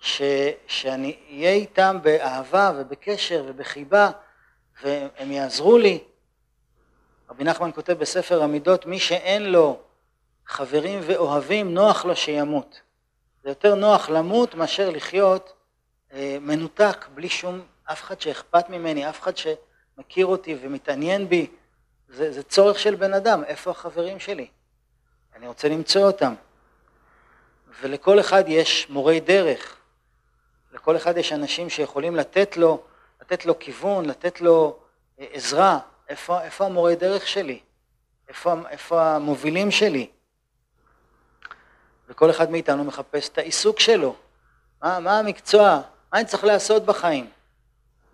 [0.00, 0.22] ש,
[0.66, 4.10] שאני אהיה איתם באהבה ובקשר ובחיבה
[4.82, 6.04] והם יעזרו לי.
[7.30, 9.80] רבי נחמן כותב בספר המידות, מי שאין לו
[10.46, 12.80] חברים ואוהבים, נוח לו שימות.
[13.44, 15.52] זה יותר נוח למות מאשר לחיות
[16.12, 21.46] אה, מנותק, בלי שום, אף אחד שאכפת ממני, אף אחד שמכיר אותי ומתעניין בי.
[22.08, 24.46] זה, זה צורך של בן אדם, איפה החברים שלי?
[25.36, 26.34] אני רוצה למצוא אותם.
[27.80, 29.76] ולכל אחד יש מורי דרך,
[30.72, 32.82] לכל אחד יש אנשים שיכולים לתת לו,
[33.20, 34.78] לתת לו כיוון, לתת לו
[35.20, 35.78] אה, עזרה,
[36.08, 37.60] איפה, איפה המורי דרך שלי?
[38.28, 40.08] איפה, איפה המובילים שלי?
[42.08, 44.16] וכל אחד מאיתנו מחפש את העיסוק שלו.
[44.82, 45.80] מה, מה המקצוע?
[46.12, 47.30] מה אני צריך לעשות בחיים?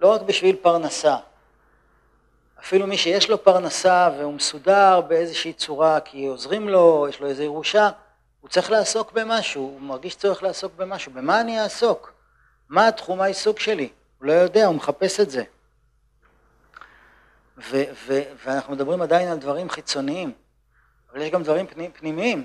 [0.00, 1.16] לא רק בשביל פרנסה.
[2.61, 7.42] אפילו מי שיש לו פרנסה והוא מסודר באיזושהי צורה כי עוזרים לו, יש לו איזו
[7.42, 7.90] ירושה,
[8.40, 11.12] הוא צריך לעסוק במשהו, הוא מרגיש צורך לעסוק במשהו.
[11.12, 12.12] במה אני אעסוק?
[12.68, 13.88] מה תחום העיסוק שלי?
[14.18, 15.42] הוא לא יודע, הוא מחפש את זה.
[17.59, 20.33] ו- ו- ואנחנו מדברים עדיין על דברים חיצוניים,
[21.12, 22.44] אבל יש גם דברים פנימיים.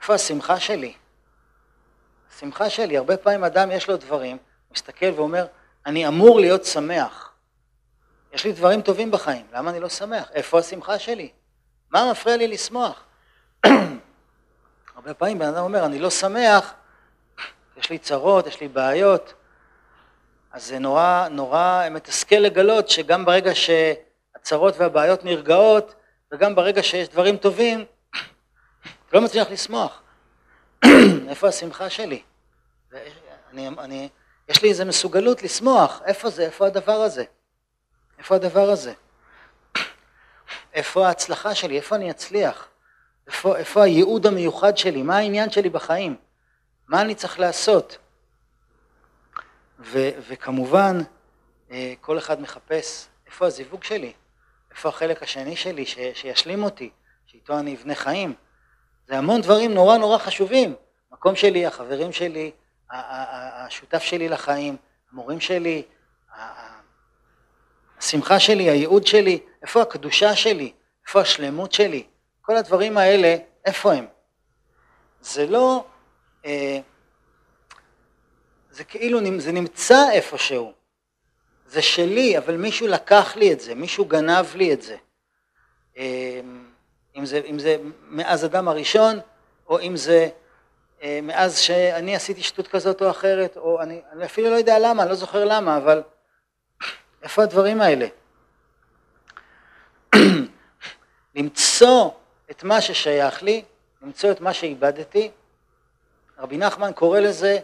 [0.00, 0.92] איפה השמחה שלי?
[2.34, 4.38] השמחה שלי, הרבה פעמים אדם יש לו דברים,
[4.72, 5.46] מסתכל ואומר,
[5.86, 7.32] אני אמור להיות שמח.
[8.32, 10.30] יש לי דברים טובים בחיים, למה אני לא שמח?
[10.32, 11.30] איפה השמחה שלי?
[11.90, 13.04] מה מפריע לי לשמוח?
[14.96, 16.74] הרבה פעמים בן אדם אומר, אני לא שמח,
[17.76, 19.34] יש לי צרות, יש לי בעיות,
[20.52, 25.94] אז זה נורא, נורא מתסכל לגלות שגם ברגע שהצרות והבעיות נרגעות,
[26.32, 27.84] וגם ברגע שיש דברים טובים,
[29.12, 30.02] לא מצליח לשמוח.
[31.30, 32.22] איפה השמחה שלי?
[33.52, 34.08] אני, אני,
[34.48, 37.24] יש לי איזו מסוגלות לשמוח, איפה זה, איפה הדבר הזה?
[38.18, 38.92] איפה הדבר הזה?
[40.74, 41.76] איפה ההצלחה שלי?
[41.76, 42.68] איפה אני אצליח?
[43.26, 45.02] איפה, איפה הייעוד המיוחד שלי?
[45.02, 46.16] מה העניין שלי בחיים?
[46.88, 47.98] מה אני צריך לעשות?
[49.78, 50.98] ו, וכמובן,
[51.70, 54.12] אה, כל אחד מחפש איפה הזיווג שלי,
[54.70, 56.90] איפה החלק השני שלי ש, שישלים אותי,
[57.26, 58.34] שאיתו אני אבנה חיים.
[59.08, 60.74] זה המון דברים נורא נורא חשובים.
[61.10, 62.50] המקום שלי, החברים שלי,
[62.90, 64.76] השותף שלי לחיים,
[65.12, 65.82] המורים שלי,
[67.98, 70.72] השמחה שלי, הייעוד שלי, איפה הקדושה שלי,
[71.06, 72.06] איפה השלמות שלי,
[72.42, 74.06] כל הדברים האלה, איפה הם?
[75.20, 75.84] זה לא,
[76.44, 76.78] אה,
[78.70, 80.72] זה כאילו, זה נמצא איפשהו,
[81.66, 84.96] זה שלי, אבל מישהו לקח לי את זה, מישהו גנב לי את זה.
[85.98, 86.40] אה,
[87.18, 87.76] אם זה, אם זה
[88.08, 89.18] מאז אדם הראשון,
[89.68, 90.28] או אם זה
[91.02, 95.06] אה, מאז שאני עשיתי שטות כזאת או אחרת, או אני, אני אפילו לא יודע למה,
[95.06, 96.02] לא זוכר למה, אבל
[97.22, 98.06] איפה הדברים האלה?
[101.36, 102.10] למצוא
[102.50, 103.64] את מה ששייך לי,
[104.02, 105.30] למצוא את מה שאיבדתי,
[106.38, 107.58] רבי נחמן קורא לזה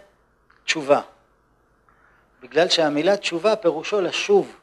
[0.65, 1.01] תשובה.
[2.43, 4.57] בגלל שהמילה תשובה פירושו לשוב,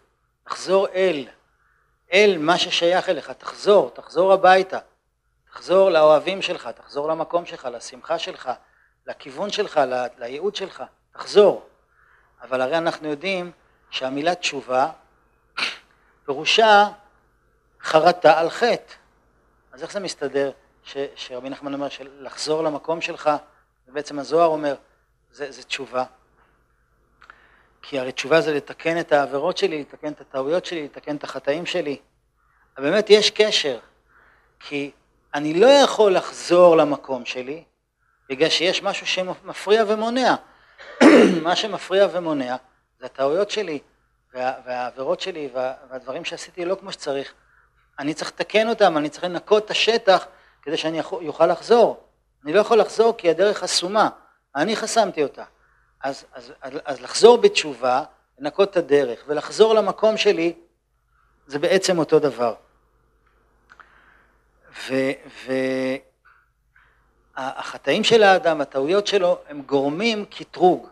[0.43, 1.27] תחזור אל,
[2.13, 4.79] אל מה ששייך אליך, תחזור, תחזור הביתה,
[5.51, 8.51] תחזור לאוהבים שלך, תחזור למקום שלך, לשמחה שלך,
[9.07, 9.79] לכיוון שלך,
[10.17, 11.69] לייעוד שלך, תחזור.
[12.41, 13.51] אבל הרי אנחנו יודעים
[13.89, 14.91] שהמילה תשובה
[16.25, 16.89] פירושה
[17.81, 18.93] חרטה על חטא.
[19.71, 20.51] אז איך זה מסתדר
[21.15, 23.29] שרבי נחמן אומר שלחזור למקום שלך,
[23.87, 24.75] ובעצם הזוהר אומר,
[25.31, 26.03] זה, זה תשובה.
[27.81, 31.65] כי הרי תשובה זה לתקן את העבירות שלי, לתקן את הטעויות שלי, לתקן את החטאים
[31.65, 31.97] שלי.
[32.77, 33.79] באמת יש קשר,
[34.59, 34.91] כי
[35.33, 37.63] אני לא יכול לחזור למקום שלי,
[38.29, 40.35] בגלל שיש משהו שמפריע ומונע.
[41.43, 42.55] מה שמפריע ומונע
[42.99, 43.79] זה הטעויות שלי
[44.33, 47.33] וה, והעבירות שלי וה, והדברים שעשיתי לא כמו שצריך.
[47.99, 50.27] אני צריך לתקן אותם, אני צריך לנקות את השטח
[50.61, 52.03] כדי שאני אוכל לחזור.
[52.43, 54.09] אני לא יכול לחזור כי הדרך חסומה,
[54.55, 55.43] אני חסמתי אותה.
[56.03, 58.03] אז, אז, אז, אז לחזור בתשובה,
[58.39, 60.53] לנקות את הדרך ולחזור למקום שלי,
[61.47, 62.55] זה בעצם אותו דבר.
[67.37, 70.87] והחטאים של האדם, הטעויות שלו, הם גורמים קטרוג.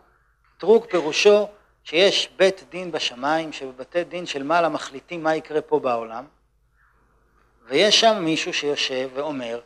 [0.56, 1.48] קטרוג פירושו
[1.84, 6.24] שיש בית דין בשמיים, שבבתי דין של מעלה מחליטים מה יקרה פה בעולם,
[7.66, 9.60] ויש שם מישהו שיושב ואומר,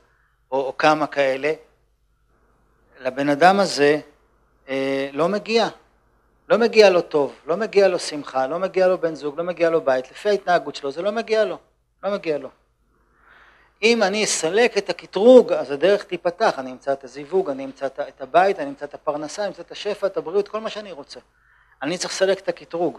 [0.51, 1.53] או, או כמה כאלה,
[3.01, 4.01] לבן אדם הזה
[5.13, 5.69] לא מגיע,
[6.49, 9.71] לא מגיע לו טוב, לא מגיע לו שמחה, לא מגיע לו בן זוג, לא מגיע
[9.71, 11.59] לו בית, לפי ההתנהגות שלו זה לא מגיע לו,
[12.03, 12.49] לא מגיע לו.
[13.83, 18.21] אם אני אסלק את הקטרוג, אז הדרך תיפתח, אני אמצא את הזיווג, אני אמצא את
[18.21, 21.21] הבית, אני אמצא את הפרנסה, אני אמצא את השפע, את הבריאות, כל מה שאני רוצה.
[21.83, 22.99] אני צריך לסלק את הקטרוג.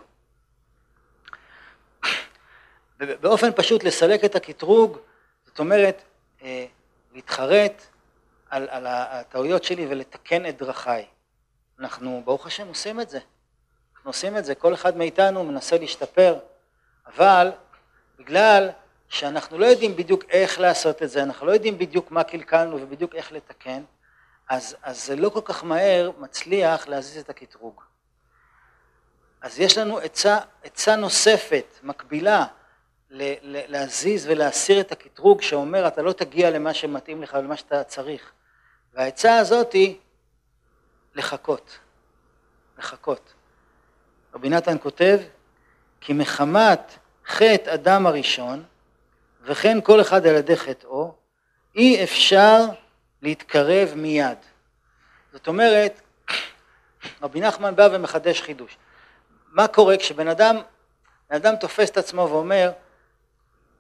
[3.22, 4.98] באופן פשוט לסלק את הקטרוג,
[5.46, 6.02] זאת אומרת,
[6.44, 6.66] אה,
[7.14, 7.82] להתחרט
[8.50, 11.06] על, על הטעויות שלי ולתקן את דרכיי.
[11.80, 13.20] אנחנו, ברוך השם, עושים את זה.
[13.96, 16.40] אנחנו עושים את זה, כל אחד מאיתנו מנסה להשתפר,
[17.08, 17.52] אבל
[18.20, 18.70] בגלל
[19.10, 23.16] שאנחנו לא יודעים בדיוק איך לעשות את זה, אנחנו לא יודעים בדיוק מה קלקלנו ובדיוק
[23.16, 23.84] איך לתקן,
[24.50, 27.82] אז, אז זה לא כל כך מהר מצליח להזיז את הקטרוג.
[29.42, 32.46] אז יש לנו עצה, עצה נוספת, מקבילה,
[33.10, 37.84] ל, ל, להזיז ולהסיר את הקטרוג שאומר אתה לא תגיע למה שמתאים לך ולמה שאתה
[37.84, 38.32] צריך.
[38.94, 39.96] והעצה הזאת היא
[41.16, 41.80] לחכות,
[42.78, 43.34] לחכות.
[44.34, 45.20] רבי נתן כותב
[46.02, 46.98] כי מחמת
[47.28, 48.64] חטא אדם הראשון
[49.42, 51.14] וכן כל אחד על ידי חטאו
[51.76, 52.66] אי אפשר
[53.22, 54.38] להתקרב מיד.
[55.34, 56.02] זאת אומרת,
[57.22, 58.78] רבי נחמן בא ומחדש חידוש.
[59.52, 60.56] מה קורה כשבן אדם,
[61.30, 62.72] בן אדם תופס את עצמו ואומר,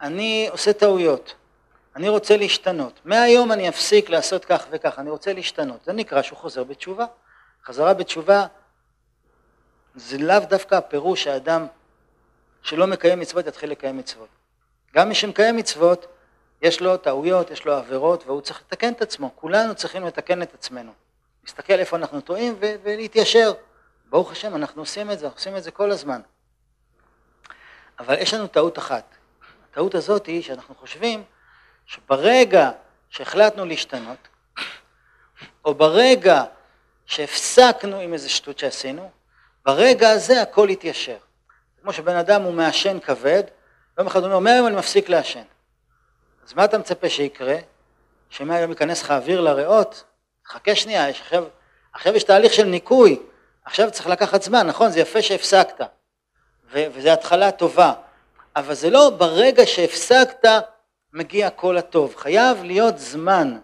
[0.02, 1.36] אני עושה טעויות,
[1.96, 6.38] אני רוצה להשתנות, מהיום אני אפסיק לעשות כך וכך, אני רוצה להשתנות, זה נקרא שהוא
[6.38, 7.06] חוזר בתשובה.
[7.66, 8.46] חזרה בתשובה
[9.96, 11.68] זה לאו דווקא הפירוש שהאדם
[12.62, 14.30] שלא מקיים מצוות יתחיל לקיים מצוות.
[14.96, 16.06] גם מי שמקיים מצוות,
[16.62, 19.32] יש לו טעויות, יש לו עבירות, והוא צריך לתקן את עצמו.
[19.36, 20.92] כולנו צריכים לתקן את עצמנו.
[21.44, 23.54] להסתכל איפה אנחנו טועים ולהתיישר.
[24.10, 26.22] ברוך השם, אנחנו עושים את זה, אנחנו עושים את זה כל הזמן.
[28.00, 29.16] אבל יש לנו טעות אחת.
[29.72, 31.24] הטעות הזאת היא שאנחנו חושבים
[31.86, 32.72] שברגע
[33.10, 34.28] שהחלטנו להשתנות,
[35.66, 36.44] או ברגע
[37.06, 39.10] שהפסקנו עם איזה שטות שעשינו,
[39.66, 41.18] ברגע הזה הכל יתיישר.
[41.82, 43.44] כמו שבן אדם הוא מעשן כבד,
[43.98, 45.44] יום אחד הוא אומר, מהיום אני מפסיק לעשן.
[46.48, 47.58] אז מה אתה מצפה שיקרה?
[48.30, 50.04] שמהיום ייכנס לך אוויר לריאות?
[50.48, 51.44] חכה שנייה, יש עכשיו,
[51.94, 53.20] עכשיו יש תהליך של ניקוי,
[53.66, 54.92] עכשיו צריך לקחת זמן, נכון?
[54.92, 55.82] זה יפה שהפסקת,
[56.72, 57.94] ו- וזו התחלה טובה,
[58.56, 60.46] אבל זה לא ברגע שהפסקת
[61.14, 62.16] מגיע כל הטוב.
[62.16, 63.58] חייב להיות זמן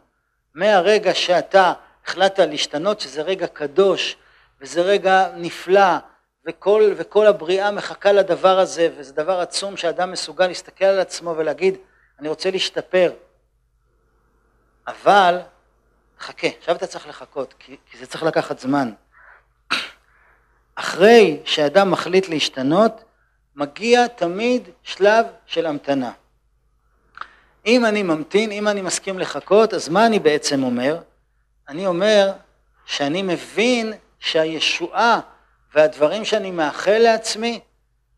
[0.56, 1.74] מהרגע שאתה
[2.06, 4.18] החלטת להשתנות, שזה רגע קדוש,
[4.62, 5.98] וזה רגע נפלא,
[6.46, 11.78] וכל, וכל הבריאה מחכה לדבר הזה, וזה דבר עצום שאדם מסוגל להסתכל על עצמו ולהגיד,
[12.20, 13.12] אני רוצה להשתפר.
[14.88, 15.40] אבל,
[16.20, 18.92] חכה, עכשיו אתה צריך לחכות, כי, כי זה צריך לקחת זמן.
[20.76, 23.04] אחרי שאדם מחליט להשתנות,
[23.56, 26.12] מגיע תמיד שלב של המתנה.
[27.66, 30.98] אם אני ממתין, אם אני מסכים לחכות, אז מה אני בעצם אומר?
[31.70, 32.32] אני אומר
[32.86, 35.20] שאני מבין שהישועה
[35.74, 37.60] והדברים שאני מאחל לעצמי,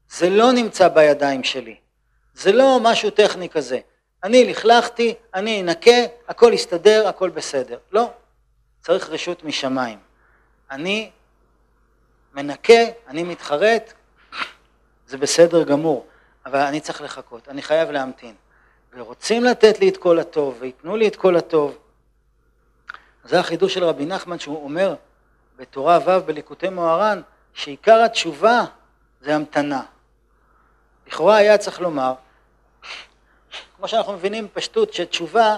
[0.10, 1.76] זה לא נמצא בידיים שלי.
[2.34, 3.80] זה לא משהו טכני כזה.
[4.24, 5.92] אני לכלכתי, אני אנקה,
[6.28, 7.78] הכל יסתדר, הכל בסדר.
[7.92, 8.12] לא,
[8.82, 10.00] צריך רשות משמיים.
[10.72, 11.12] אני
[12.34, 13.94] מנקה, אני מתחרט,
[15.08, 16.06] זה בסדר גמור,
[16.46, 18.36] אבל אני צריך לחכות, אני חייב להמתין.
[18.94, 21.78] ורוצים לתת לי את כל הטוב, וייתנו לי את כל הטוב.
[23.24, 24.96] זה החידוש של רבי נחמן שהוא אומר
[25.56, 27.22] בתורה ו' בליקוטי מוהר"ן,
[27.54, 28.66] שעיקר התשובה
[29.22, 29.82] זה המתנה.
[31.08, 32.14] לכאורה היה צריך לומר,
[33.78, 35.58] כמו שאנחנו מבינים פשטות, שתשובה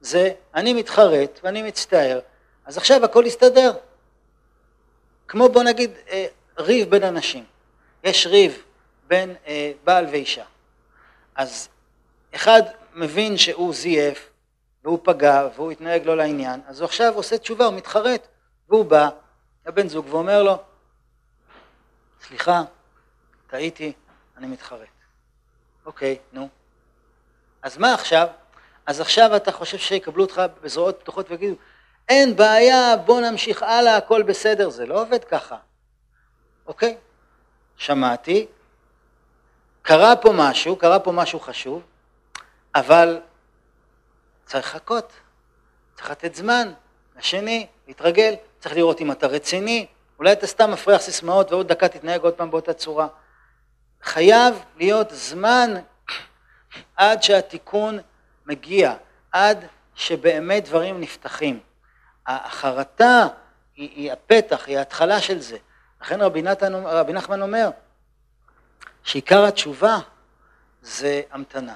[0.00, 2.20] זה אני מתחרט ואני מצטער,
[2.66, 3.72] אז עכשיו הכל יסתדר.
[5.28, 6.26] כמו בוא נגיד אה,
[6.58, 7.44] ריב בין אנשים,
[8.04, 8.62] יש ריב
[9.08, 10.44] בין אה, בעל ואישה,
[11.34, 11.68] אז
[12.34, 12.62] אחד
[12.94, 14.29] מבין שהוא זייף
[14.84, 18.28] והוא פגע והוא התנהג לא לעניין, אז הוא עכשיו עושה תשובה, הוא מתחרט,
[18.68, 19.08] והוא בא
[19.66, 20.56] לבן זוג ואומר לו,
[22.26, 22.62] סליחה,
[23.46, 23.92] טעיתי,
[24.36, 24.88] אני מתחרט.
[25.86, 26.48] אוקיי, נו.
[27.62, 28.28] אז מה עכשיו?
[28.86, 31.54] אז עכשיו אתה חושב שיקבלו אותך בזרועות פתוחות ויגידו,
[32.08, 34.70] אין בעיה, בוא נמשיך הלאה, הכל בסדר.
[34.70, 35.56] זה לא עובד ככה.
[36.66, 36.96] אוקיי,
[37.76, 38.46] שמעתי,
[39.82, 41.82] קרה פה משהו, קרה פה משהו חשוב,
[42.74, 43.20] אבל
[44.50, 45.12] צריך לחכות,
[45.94, 46.72] צריך לתת זמן
[47.16, 49.86] לשני, להתרגל, צריך לראות אם אתה רציני,
[50.18, 53.08] אולי אתה סתם מפריח סיסמאות ועוד דקה תתנהג עוד פעם באותה צורה.
[54.02, 55.70] חייב להיות זמן
[56.96, 57.98] עד שהתיקון
[58.46, 58.94] מגיע,
[59.32, 61.60] עד שבאמת דברים נפתחים.
[62.26, 63.26] החרטה
[63.76, 65.56] היא, היא הפתח, היא ההתחלה של זה.
[66.00, 67.70] לכן רבי, נתן, רבי נחמן אומר
[69.02, 69.98] שעיקר התשובה
[70.82, 71.74] זה המתנה.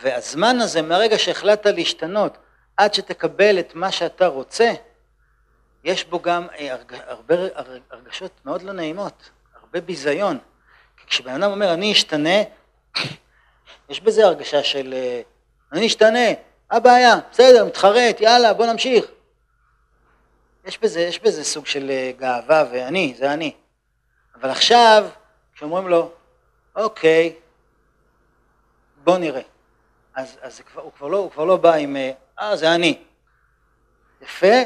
[0.00, 2.38] והזמן הזה, מהרגע שהחלטת להשתנות
[2.76, 4.72] עד שתקבל את מה שאתה רוצה,
[5.84, 6.76] יש בו גם אה,
[7.06, 7.34] הרבה
[7.90, 9.30] הרגשות מאוד לא נעימות,
[9.60, 10.38] הרבה ביזיון.
[10.96, 12.38] כי כשבן אדם אומר אני אשתנה,
[13.88, 15.20] יש בזה הרגשה של אה,
[15.72, 16.28] אני אשתנה,
[16.70, 19.04] הבעיה, בסדר, מתחרט, יאללה, בוא נמשיך.
[20.64, 23.54] יש בזה, יש בזה סוג של אה, גאווה ואני, זה אני.
[24.34, 25.08] אבל עכשיו,
[25.54, 26.12] כשאומרים לו,
[26.76, 27.34] אוקיי,
[29.04, 29.53] בוא נראה.
[30.14, 31.96] אז, אז כבר, הוא, כבר לא, הוא כבר לא בא עם,
[32.40, 32.98] אה, זה אני.
[34.22, 34.56] יפה,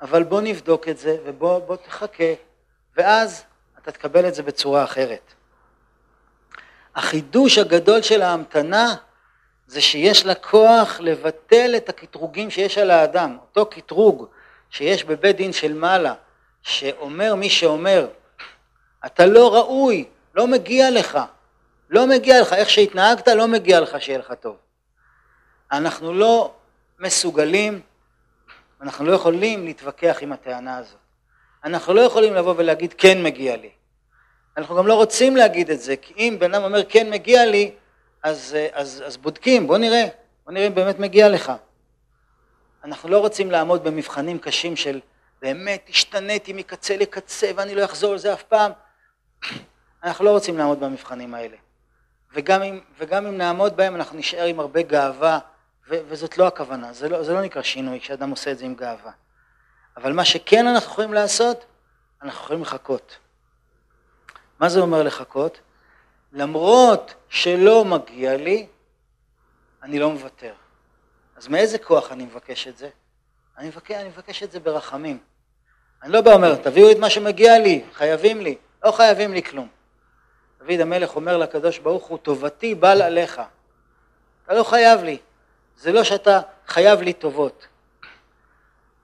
[0.00, 2.32] אבל בוא נבדוק את זה ובוא תחכה,
[2.96, 3.44] ואז
[3.78, 5.34] אתה תקבל את זה בצורה אחרת.
[6.94, 8.94] החידוש הגדול של ההמתנה
[9.66, 13.36] זה שיש לה כוח לבטל את הקטרוגים שיש על האדם.
[13.40, 14.26] אותו קטרוג
[14.70, 16.14] שיש בבית דין של מעלה,
[16.62, 18.08] שאומר מי שאומר,
[19.06, 21.18] אתה לא ראוי, לא מגיע לך,
[21.90, 24.56] לא מגיע לך, איך שהתנהגת לא מגיע לך שיהיה לך טוב.
[25.72, 26.54] אנחנו לא
[26.98, 27.80] מסוגלים,
[28.80, 30.98] אנחנו לא יכולים להתווכח עם הטענה הזאת.
[31.64, 33.70] אנחנו לא יכולים לבוא ולהגיד כן מגיע לי.
[34.56, 37.72] אנחנו גם לא רוצים להגיד את זה, כי אם בן אדם אומר כן מגיע לי,
[38.22, 40.06] אז, אז, אז בודקים, בוא נראה,
[40.44, 41.52] בוא נראה אם באמת מגיע לך.
[42.84, 45.00] אנחנו לא רוצים לעמוד במבחנים קשים של
[45.42, 48.72] באמת השתניתי מקצה לקצה ואני לא אחזור לזה אף פעם.
[50.04, 51.56] אנחנו לא רוצים לעמוד במבחנים האלה.
[52.32, 55.38] וגם אם, וגם אם נעמוד בהם אנחנו נשאר עם הרבה גאווה,
[55.88, 59.12] וזאת לא הכוונה, זה לא, זה לא נקרא שינוי כשאדם עושה את זה עם גאווה.
[59.96, 61.64] אבל מה שכן אנחנו יכולים לעשות,
[62.22, 63.18] אנחנו יכולים לחכות.
[64.60, 65.60] מה זה אומר לחכות?
[66.32, 68.66] למרות שלא מגיע לי,
[69.82, 70.52] אני לא מוותר.
[71.36, 72.88] אז מאיזה כוח אני מבקש את זה?
[73.58, 75.18] אני מבקש, אני מבקש את זה ברחמים.
[76.02, 78.56] אני לא בא אומר, תביאו את מה שמגיע לי, חייבים לי.
[78.84, 79.68] לא חייבים לי כלום.
[80.58, 83.40] דוד המלך אומר לקדוש ברוך הוא, טובתי בל עליך.
[84.44, 85.18] אתה לא חייב לי.
[85.78, 87.66] זה לא שאתה חייב לי טובות.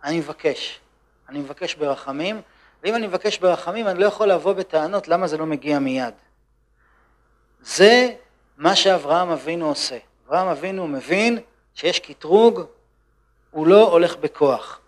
[0.04, 0.80] אני מבקש.
[1.28, 2.40] אני מבקש ברחמים,
[2.82, 6.14] ואם אני מבקש ברחמים, אני לא יכול לבוא בטענות למה זה לא מגיע מיד.
[7.60, 8.14] זה
[8.58, 9.98] מה שאברהם אבינו עושה.
[10.26, 11.38] אברהם אבינו מבין
[11.74, 12.60] שיש קטרוג,
[13.50, 14.80] הוא לא הולך בכוח.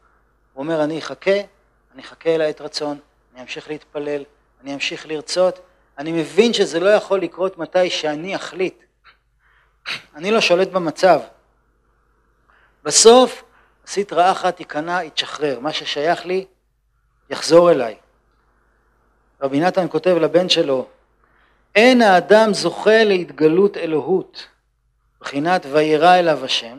[0.53, 1.41] הוא אומר, אני אחכה,
[1.95, 2.99] אני אחכה אל העת רצון,
[3.35, 4.25] אני אמשיך להתפלל,
[4.63, 5.61] אני אמשיך לרצות,
[5.99, 8.83] אני מבין שזה לא יכול לקרות מתי שאני אחליט.
[10.15, 11.21] אני לא שולט במצב.
[12.87, 13.45] בסוף,
[14.13, 15.61] רעה אחת, תיכנע, יתשחרר.
[15.61, 16.47] מה ששייך לי,
[17.31, 17.97] יחזור אליי.
[19.41, 20.87] רבי נתן כותב לבן שלו,
[21.75, 24.49] אין האדם זוכה להתגלות אלוהות,
[25.21, 26.79] מבחינת וירא אליו השם.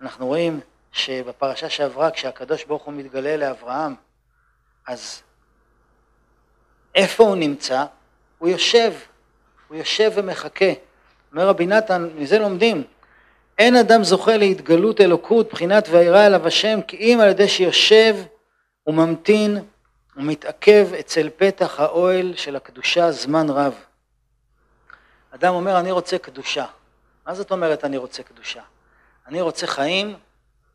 [0.00, 0.60] אנחנו רואים
[0.92, 3.94] שבפרשה שעברה, כשהקדוש ברוך הוא מתגלה לאברהם,
[4.86, 5.22] אז
[6.94, 7.84] איפה הוא נמצא?
[8.38, 8.92] הוא יושב,
[9.68, 10.72] הוא יושב ומחכה.
[11.32, 12.84] אומר רבי נתן, מזה לומדים,
[13.58, 18.16] אין אדם זוכה להתגלות אלוקות, בחינת וירא אליו השם, כי אם על ידי שיושב
[18.86, 19.58] וממתין
[20.16, 23.74] ומתעכב אצל פתח האוהל של הקדושה זמן רב.
[25.30, 26.64] אדם אומר, אני רוצה קדושה.
[27.26, 28.62] מה זאת אומרת אני רוצה קדושה?
[29.26, 30.16] אני רוצה חיים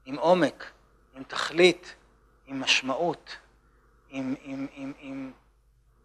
[0.06, 0.66] עם עומק,
[1.16, 1.96] עם תכלית,
[2.48, 3.36] עם משמעות,
[4.10, 5.32] עם, עם, עם, עם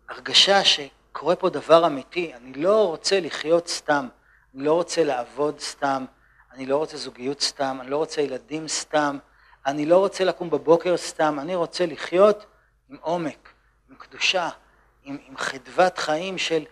[0.08, 2.34] הרגשה שקורה פה דבר אמיתי.
[2.34, 4.08] אני לא רוצה לחיות סתם,
[4.54, 6.04] אני לא רוצה לעבוד סתם,
[6.52, 9.18] אני לא רוצה זוגיות סתם, אני לא רוצה ילדים סתם,
[9.66, 12.46] אני לא רוצה לקום בבוקר סתם, אני רוצה לחיות
[12.88, 13.48] עם עומק,
[13.90, 14.48] עם קדושה,
[15.04, 16.64] עם, עם חדוות חיים של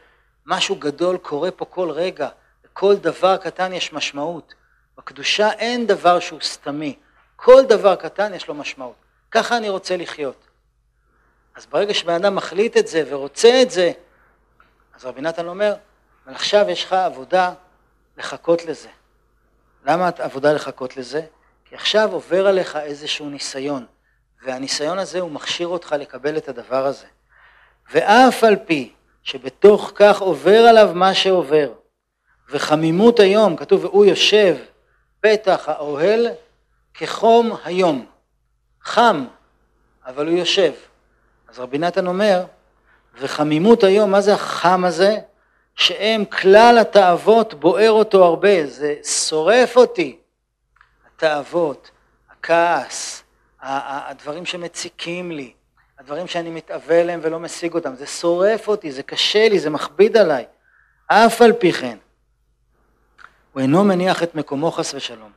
[0.46, 2.28] משהו גדול קורה פה כל רגע,
[2.64, 4.54] לכל דבר קטן יש משמעות.
[4.98, 6.96] בקדושה אין דבר שהוא סתמי,
[7.36, 8.96] כל דבר קטן יש לו משמעות.
[9.30, 10.46] ככה אני רוצה לחיות.
[11.54, 13.92] אז ברגע שבן אדם מחליט את זה ורוצה את זה,
[14.94, 15.74] אז רבי נתן אומר,
[16.26, 17.52] אבל עכשיו יש לך עבודה
[18.16, 18.88] לחכות לזה.
[19.86, 21.22] למה עבודה לחכות לזה?
[21.64, 23.86] כי עכשיו עובר עליך איזשהו ניסיון,
[24.44, 27.06] והניסיון הזה הוא מכשיר אותך לקבל את הדבר הזה.
[27.92, 31.72] ואף על פי שבתוך כך עובר עליו מה שעובר,
[32.50, 34.56] וחמימות היום, כתוב והוא יושב
[35.20, 36.26] פתח האוהל
[36.94, 38.06] כחום היום,
[38.82, 39.26] חם,
[40.06, 40.72] אבל הוא יושב.
[41.48, 42.44] אז רבי נתן אומר,
[43.18, 45.18] וחמימות היום, מה זה החם הזה?
[45.76, 50.18] שהם כלל התאוות בוער אותו הרבה, זה שורף אותי.
[51.06, 51.90] התאוות,
[52.30, 53.22] הכעס,
[53.60, 55.52] הדברים שמציקים לי,
[55.98, 60.16] הדברים שאני מתאווה אליהם ולא משיג אותם, זה שורף אותי, זה קשה לי, זה מכביד
[60.16, 60.44] עליי.
[61.06, 61.96] אף על פי כן,
[63.52, 65.30] הוא אינו מניח את מקומו חס ושלום,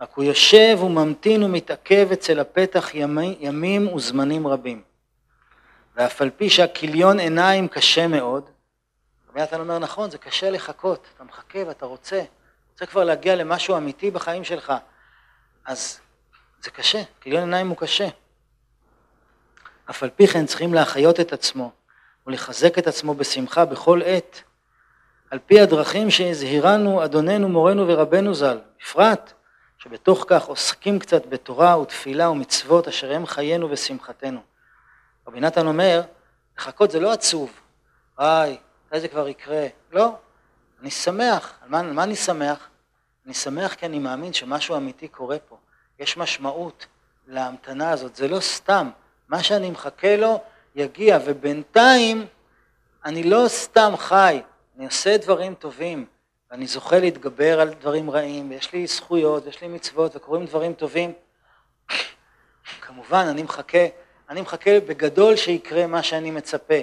[0.00, 4.82] רק הוא יושב וממתין ומתעכב אצל הפתח ימי, ימים וזמנים רבים.
[5.96, 8.50] ואף על פי שהכיליון עיניים קשה מאוד,
[9.30, 12.22] רבי נתן אומר נכון, זה קשה לחכות, אתה מחכה ואתה רוצה,
[12.72, 14.72] רוצה כבר להגיע למשהו אמיתי בחיים שלך,
[15.64, 16.00] אז
[16.62, 18.08] זה קשה, כיליון עיניים הוא קשה.
[19.90, 21.72] אף על פי כן צריכים להחיות את עצמו
[22.26, 24.42] ולחזק את עצמו בשמחה בכל עת,
[25.30, 29.32] על פי הדרכים שהזהירנו אדוננו מורנו ורבנו ז"ל, בפרט
[29.78, 34.40] שבתוך כך עוסקים קצת בתורה ותפילה ומצוות אשר הם חיינו ושמחתנו.
[35.26, 36.02] רבי נתן אומר,
[36.58, 37.50] לחכות זה לא עצוב,
[38.18, 38.58] איי,
[38.90, 39.66] מתי זה כבר יקרה?
[39.92, 40.14] לא,
[40.80, 41.58] אני שמח.
[41.62, 42.68] על מה, על מה אני שמח?
[43.26, 45.56] אני שמח כי אני מאמין שמשהו אמיתי קורה פה.
[45.98, 46.86] יש משמעות
[47.26, 48.90] להמתנה הזאת, זה לא סתם.
[49.28, 50.40] מה שאני מחכה לו
[50.74, 52.26] יגיע, ובינתיים
[53.04, 54.42] אני לא סתם חי,
[54.76, 56.06] אני עושה דברים טובים,
[56.50, 61.12] ואני זוכה להתגבר על דברים רעים, ויש לי זכויות, ויש לי מצוות, וקורים דברים טובים.
[62.80, 63.86] כמובן, אני מחכה,
[64.28, 66.74] אני מחכה בגדול שיקרה מה שאני מצפה.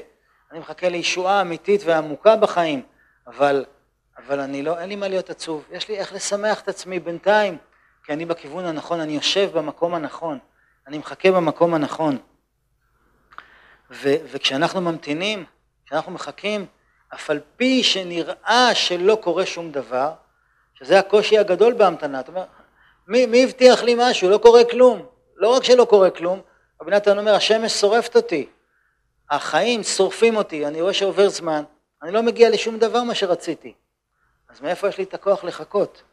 [0.51, 2.81] אני מחכה לישועה אמיתית ועמוקה בחיים,
[3.27, 3.65] אבל,
[4.17, 7.57] אבל אני לא, אין לי מה להיות עצוב, יש לי איך לשמח את עצמי בינתיים,
[8.03, 10.39] כי אני בכיוון הנכון, אני יושב במקום הנכון,
[10.87, 12.17] אני מחכה במקום הנכון.
[13.91, 15.45] ו, וכשאנחנו ממתינים,
[15.85, 16.65] כשאנחנו מחכים,
[17.13, 20.11] אף על פי שנראה שלא קורה שום דבר,
[20.73, 22.45] שזה הקושי הגדול בהמתנה, אתה אומר,
[23.07, 24.29] מי, מי הבטיח לי משהו?
[24.29, 25.05] לא קורה כלום.
[25.35, 26.41] לא רק שלא קורה כלום,
[26.81, 28.47] רבי נתן אומר, השמש שורפת אותי,
[29.29, 31.63] החיים שורפים אותי, אני רואה שעובר זמן,
[32.03, 33.73] אני לא מגיע לשום דבר מה שרציתי.
[34.49, 36.03] אז מאיפה יש לי את הכוח לחכות?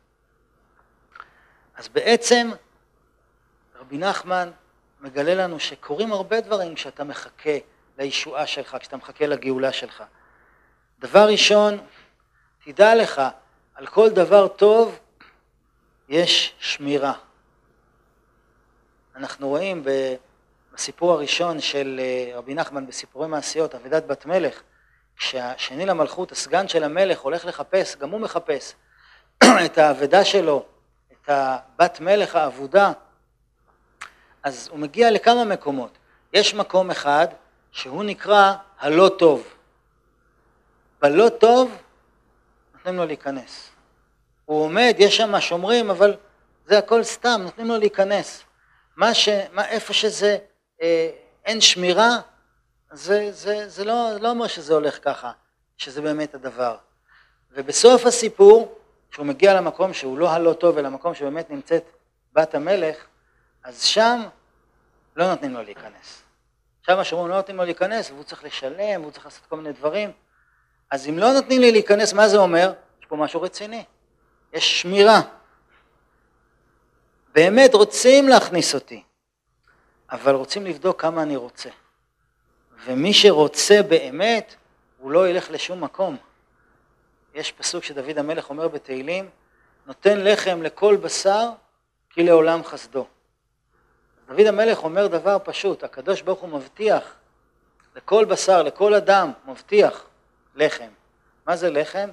[1.77, 2.51] אז בעצם
[3.75, 4.51] רבי נחמן
[5.01, 7.59] מגלה לנו שקורים הרבה דברים כשאתה מחכה
[7.99, 10.03] לישועה שלך, כשאתה מחכה לגאולה שלך.
[10.99, 11.79] דבר ראשון,
[12.65, 13.23] תדע לך,
[13.75, 14.99] על כל דבר טוב
[16.09, 17.13] יש שמירה.
[19.17, 19.83] אנחנו רואים
[20.77, 24.63] בסיפור הראשון של אה, רבי נחמן בסיפורי מעשיות, אבידת בת מלך,
[25.17, 28.75] כשהשני למלכות, הסגן של המלך, הולך לחפש, גם הוא מחפש
[29.67, 30.65] את האבדה שלו,
[31.13, 32.93] את הבת מלך האבודה,
[34.43, 35.99] אז הוא מגיע לכמה מקומות.
[36.33, 37.27] יש מקום אחד
[37.73, 39.55] שהוא נקרא הלא טוב.
[41.03, 41.77] בלא טוב
[42.75, 43.71] נותנים לו להיכנס.
[44.45, 46.17] הוא עומד, יש שם שומרים, אבל
[46.67, 48.43] זה הכל סתם, נותנים לו להיכנס.
[48.97, 49.29] מה ש...
[49.53, 50.39] מה, איפה שזה
[51.45, 52.19] אין שמירה,
[52.93, 55.33] זה, זה, זה לא, לא אומר שזה הולך ככה,
[55.77, 56.77] שזה באמת הדבר.
[57.53, 58.79] ובסוף הסיפור,
[59.11, 61.85] כשהוא מגיע למקום שהוא לא הלא טוב, אלא מקום שבאמת נמצאת
[62.33, 62.97] בת המלך,
[63.65, 64.21] אז שם
[65.17, 66.23] לא נותנים לו להיכנס.
[66.87, 70.13] שם השומרים לא נותנים לו להיכנס, והוא צריך לשלם, והוא צריך לעשות כל מיני דברים.
[70.91, 72.73] אז אם לא נותנים לי להיכנס, מה זה אומר?
[73.01, 73.85] יש פה משהו רציני.
[74.53, 75.21] יש שמירה.
[77.35, 79.03] באמת רוצים להכניס אותי,
[80.11, 81.69] אבל רוצים לבדוק כמה אני רוצה.
[82.87, 84.55] ומי שרוצה באמת,
[84.99, 86.17] הוא לא ילך לשום מקום.
[87.35, 89.31] יש פסוק שדוד המלך אומר בתהילים,
[89.87, 91.49] נותן לחם לכל בשר
[92.11, 93.07] כי לעולם חסדו.
[94.29, 97.15] דוד המלך אומר דבר פשוט, הקדוש ברוך הוא מבטיח
[97.97, 100.07] לכל בשר, לכל אדם, מבטיח
[100.55, 100.89] לחם.
[101.47, 102.09] מה זה לחם?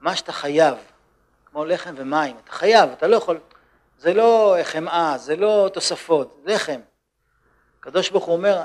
[0.00, 0.74] מה שאתה חייב,
[1.46, 3.40] כמו לחם ומים, אתה חייב, אתה לא יכול,
[3.98, 6.80] זה לא חמאה, זה לא תוספות, לחם.
[7.80, 8.62] הקדוש ברוך הוא אומר,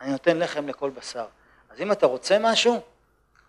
[0.00, 1.26] אני נותן לחם לכל בשר.
[1.70, 2.80] אז אם אתה רוצה משהו,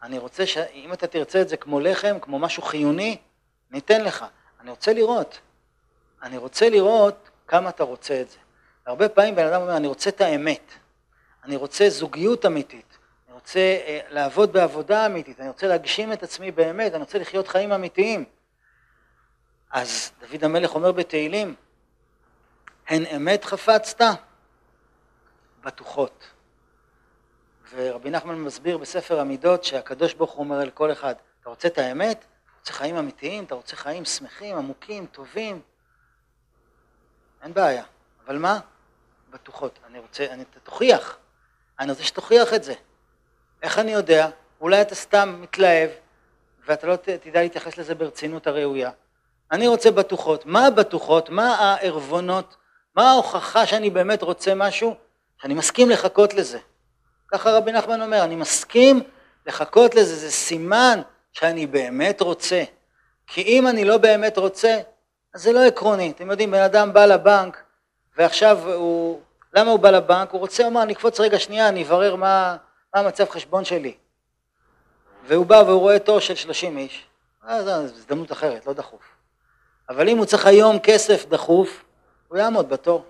[0.01, 3.17] אני רוצה שאם אתה תרצה את זה כמו לחם, כמו משהו חיוני,
[3.71, 4.25] אני אתן לך.
[4.61, 5.39] אני רוצה לראות.
[6.23, 8.37] אני רוצה לראות כמה אתה רוצה את זה.
[8.85, 10.71] הרבה פעמים בן אדם אומר, אני רוצה את האמת.
[11.43, 12.97] אני רוצה זוגיות אמיתית.
[13.43, 17.71] רוצה אה, לעבוד בעבודה אמיתית, אני רוצה להגשים את עצמי באמת, אני רוצה לחיות חיים
[17.71, 18.25] אמיתיים.
[19.71, 21.55] אז דוד המלך אומר בתהילים,
[22.87, 24.03] הן אמת חפצת?
[25.63, 26.27] בטוחות.
[27.75, 31.77] ורבי נחמן מסביר בספר המידות שהקדוש ברוך הוא אומר אל כל אחד, אתה רוצה את
[31.77, 32.17] האמת?
[32.17, 33.43] אתה רוצה חיים אמיתיים?
[33.43, 35.61] אתה רוצה חיים שמחים, עמוקים, טובים?
[37.43, 37.83] אין בעיה.
[38.25, 38.59] אבל מה?
[39.29, 39.79] בטוחות.
[39.87, 41.17] אני רוצה, אני, תוכיח.
[41.79, 42.73] אני רוצה שתוכיח את זה.
[43.63, 44.29] איך אני יודע?
[44.61, 45.89] אולי אתה סתם מתלהב
[46.65, 48.91] ואתה לא תדע להתייחס לזה ברצינות הראויה.
[49.51, 50.45] אני רוצה בטוחות.
[50.45, 51.29] מה הבטוחות?
[51.29, 52.55] מה הערבונות?
[52.95, 54.95] מה ההוכחה שאני באמת רוצה משהו?
[55.43, 56.59] שאני מסכים לחכות לזה.
[57.27, 59.01] ככה רבי נחמן אומר, אני מסכים
[59.45, 62.63] לחכות לזה, זה סימן שאני באמת רוצה.
[63.27, 64.77] כי אם אני לא באמת רוצה,
[65.33, 66.11] אז זה לא עקרוני.
[66.11, 67.63] אתם יודעים, בן אדם בא לבנק,
[68.17, 69.21] ועכשיו הוא,
[69.53, 70.31] למה הוא בא לבנק?
[70.31, 72.57] הוא רוצה, אמר, אני אקפוץ רגע שנייה, אני אברר מה,
[72.95, 73.95] מה המצב חשבון שלי.
[75.27, 77.05] והוא בא והוא רואה תור של 30 איש,
[77.43, 79.03] אז זו הזדמנות אחרת, לא דחוף.
[79.89, 81.83] אבל אם הוא צריך היום כסף דחוף,
[82.27, 83.05] הוא יעמוד בתור.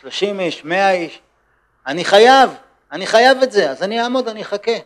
[0.00, 1.20] 30 איש, 100 איש.
[1.86, 2.50] אני חייב,
[2.92, 4.76] אני חייב את זה, אז אני אעמוד, אני אחכה.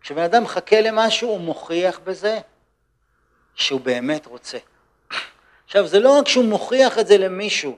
[0.00, 2.38] כשבן אדם מחכה למשהו, הוא מוכיח בזה
[3.54, 4.58] שהוא באמת רוצה.
[5.64, 7.76] עכשיו, זה לא רק שהוא מוכיח את זה למישהו,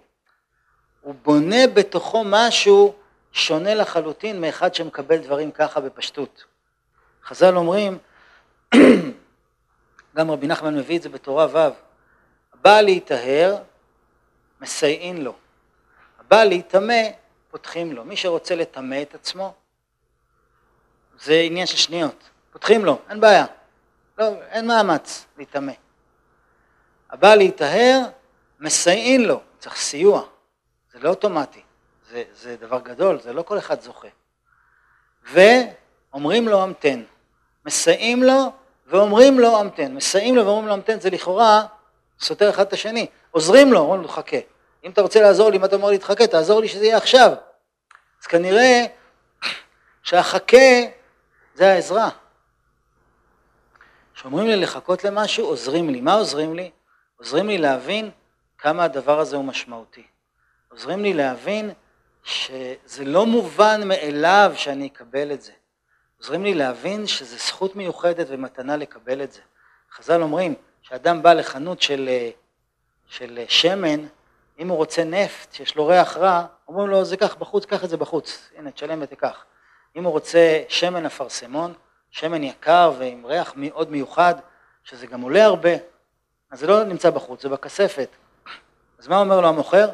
[1.01, 2.95] הוא בונה בתוכו משהו
[3.33, 6.45] שונה לחלוטין מאחד שמקבל דברים ככה בפשטות.
[7.25, 7.99] חז"ל אומרים,
[10.17, 11.75] גם רבי נחמן מביא את זה בתורה ו',
[12.55, 13.57] הבא להיטהר,
[14.61, 15.35] מסייעין לו.
[16.21, 17.03] הבא להיטמא,
[17.59, 18.05] פותחים לו.
[18.05, 19.55] מי שרוצה לטמא את עצמו,
[21.21, 22.31] זה עניין של שניות.
[22.53, 23.45] פותחים לו, אין בעיה.
[24.19, 25.73] לא, אין מאמץ להיטמא.
[27.11, 28.01] הבא להיטהר,
[28.61, 30.23] מסייעין לו, צריך סיוע.
[30.93, 31.61] זה לא אוטומטי,
[32.11, 34.09] זה, זה דבר גדול, זה לא כל אחד זוכה.
[35.33, 37.03] ואומרים לו המתן,
[37.67, 38.53] מסייעים לו
[38.87, 39.95] ואומרים לו המתן.
[39.95, 41.67] מסייעים לו ואומרים לו המתן זה לכאורה
[42.21, 43.07] סותר אחד את השני.
[43.31, 44.37] עוזרים לו, אומרים לו חכה.
[44.85, 47.33] אם אתה רוצה לעזור לי, אם אתה אומר לי תחכה, תעזור לי שזה יהיה עכשיו.
[48.21, 48.85] אז כנראה
[50.03, 50.81] שהחכה
[51.55, 52.09] זה העזרה.
[54.15, 56.01] כשאומרים לי לחכות למשהו, עוזרים לי.
[56.01, 56.71] מה עוזרים לי?
[57.17, 58.11] עוזרים לי להבין
[58.59, 60.07] כמה הדבר הזה הוא משמעותי.
[60.69, 61.71] עוזרים לי להבין
[62.25, 65.53] שזה לא מובן מאליו שאני אקבל את זה.
[66.19, 69.41] עוזרים לי להבין שזו זכות מיוחדת ומתנה לקבל את זה.
[69.93, 72.09] חז"ל אומרים, כשאדם בא לחנות של,
[73.07, 74.07] של שמן,
[74.59, 77.91] אם הוא רוצה נפט שיש לו ריח רע, אומרים לו זה כך בחוץ, קח את
[77.91, 79.45] זה בחוץ, הנה תשלם ותיקח.
[79.97, 81.75] אם הוא רוצה שמן אפרסמון,
[82.11, 84.35] שמן יקר ועם ריח מאוד מיוחד,
[84.85, 85.71] שזה גם עולה הרבה,
[86.51, 88.09] אז זה לא נמצא בחוץ, זה בכספת.
[88.99, 89.89] אז מה אומר לו המוכר?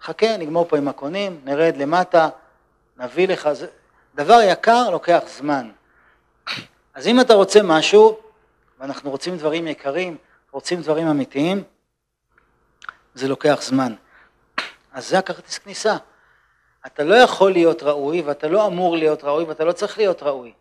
[0.00, 2.28] חכה, נגמור פה עם הקונים, נרד למטה,
[2.96, 3.66] נביא לך, זה...
[4.14, 5.70] דבר יקר לוקח זמן.
[6.94, 8.18] אז אם אתה רוצה משהו,
[8.80, 10.16] ואנחנו רוצים דברים יקרים,
[10.50, 11.62] רוצים דברים אמיתיים,
[13.14, 13.94] זה לוקח זמן.
[14.92, 15.96] אז זה הכרטיס כניסה.
[16.86, 20.52] אתה לא יכול להיות ראוי, ואתה לא אמור להיות ראוי, ואתה לא צריך להיות ראוי.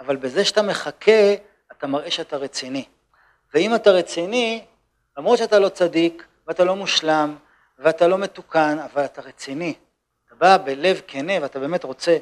[0.00, 1.34] אבל בזה שאתה מחכה,
[1.72, 2.84] אתה מראה שאתה רציני.
[3.54, 4.64] ואם אתה רציני,
[5.18, 7.36] למרות שאתה לא צדיק, ואתה לא מושלם,
[7.78, 9.74] ואתה לא מתוקן, אבל אתה רציני.
[10.26, 12.18] אתה בא בלב כנה ואתה באמת רוצה,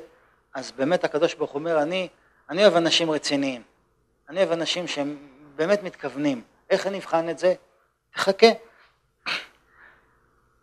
[0.55, 2.09] אז באמת הקדוש ברוך הוא אומר, אני,
[2.51, 3.63] אני אוהב אנשים רציניים.
[4.29, 5.17] אני אוהב אנשים שהם
[5.57, 6.43] באמת מתכוונים.
[6.71, 7.55] איך אני אבחן את זה?
[8.15, 8.47] תחכה.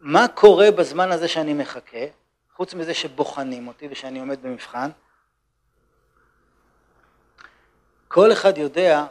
[0.02, 2.06] מה קורה בזמן הזה שאני מחכה,
[2.56, 4.90] חוץ מזה שבוחנים אותי ושאני עומד במבחן?
[8.08, 9.06] כל אחד יודע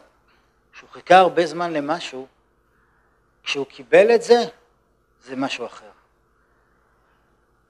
[0.73, 2.27] שהוא חיכה הרבה זמן למשהו,
[3.43, 4.39] כשהוא קיבל את זה,
[5.25, 5.91] זה משהו אחר.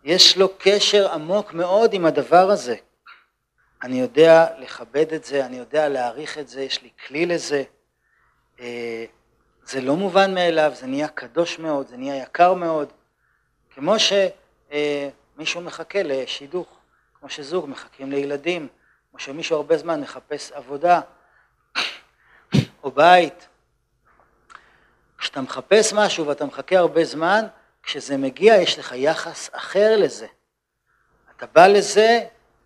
[0.04, 2.76] יש לו קשר עמוק מאוד עם הדבר הזה.
[3.82, 7.62] אני יודע לכבד את זה, אני יודע להעריך את זה, יש לי כלי לזה.
[8.60, 9.04] אה,
[9.64, 12.92] זה לא מובן מאליו, זה נהיה קדוש מאוד, זה נהיה יקר מאוד.
[13.80, 16.68] כמו שמישהו מחכה לשידוך,
[17.20, 18.68] כמו שזוג מחכים לילדים,
[19.10, 21.00] כמו שמישהו הרבה זמן מחפש עבודה
[22.82, 23.48] או בית.
[25.18, 27.44] כשאתה מחפש משהו ואתה מחכה הרבה זמן,
[27.82, 30.26] כשזה מגיע יש לך יחס אחר לזה.
[31.36, 32.20] אתה בא לזה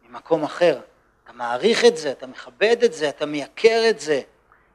[0.08, 0.80] ממקום אחר.
[1.24, 4.20] אתה מעריך את זה, אתה מכבד את זה, אתה מייקר את זה,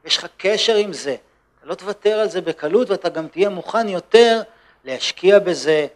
[0.04, 1.16] יש לך קשר עם זה.
[1.58, 4.42] אתה לא תוותר על זה בקלות ואתה גם תהיה מוכן יותר
[4.84, 5.86] להשקיע בזה,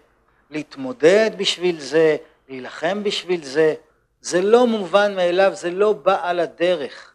[0.55, 2.17] להתמודד בשביל זה,
[2.49, 3.75] להילחם בשביל זה.
[4.21, 7.13] זה לא מובן מאליו, זה לא בא על הדרך.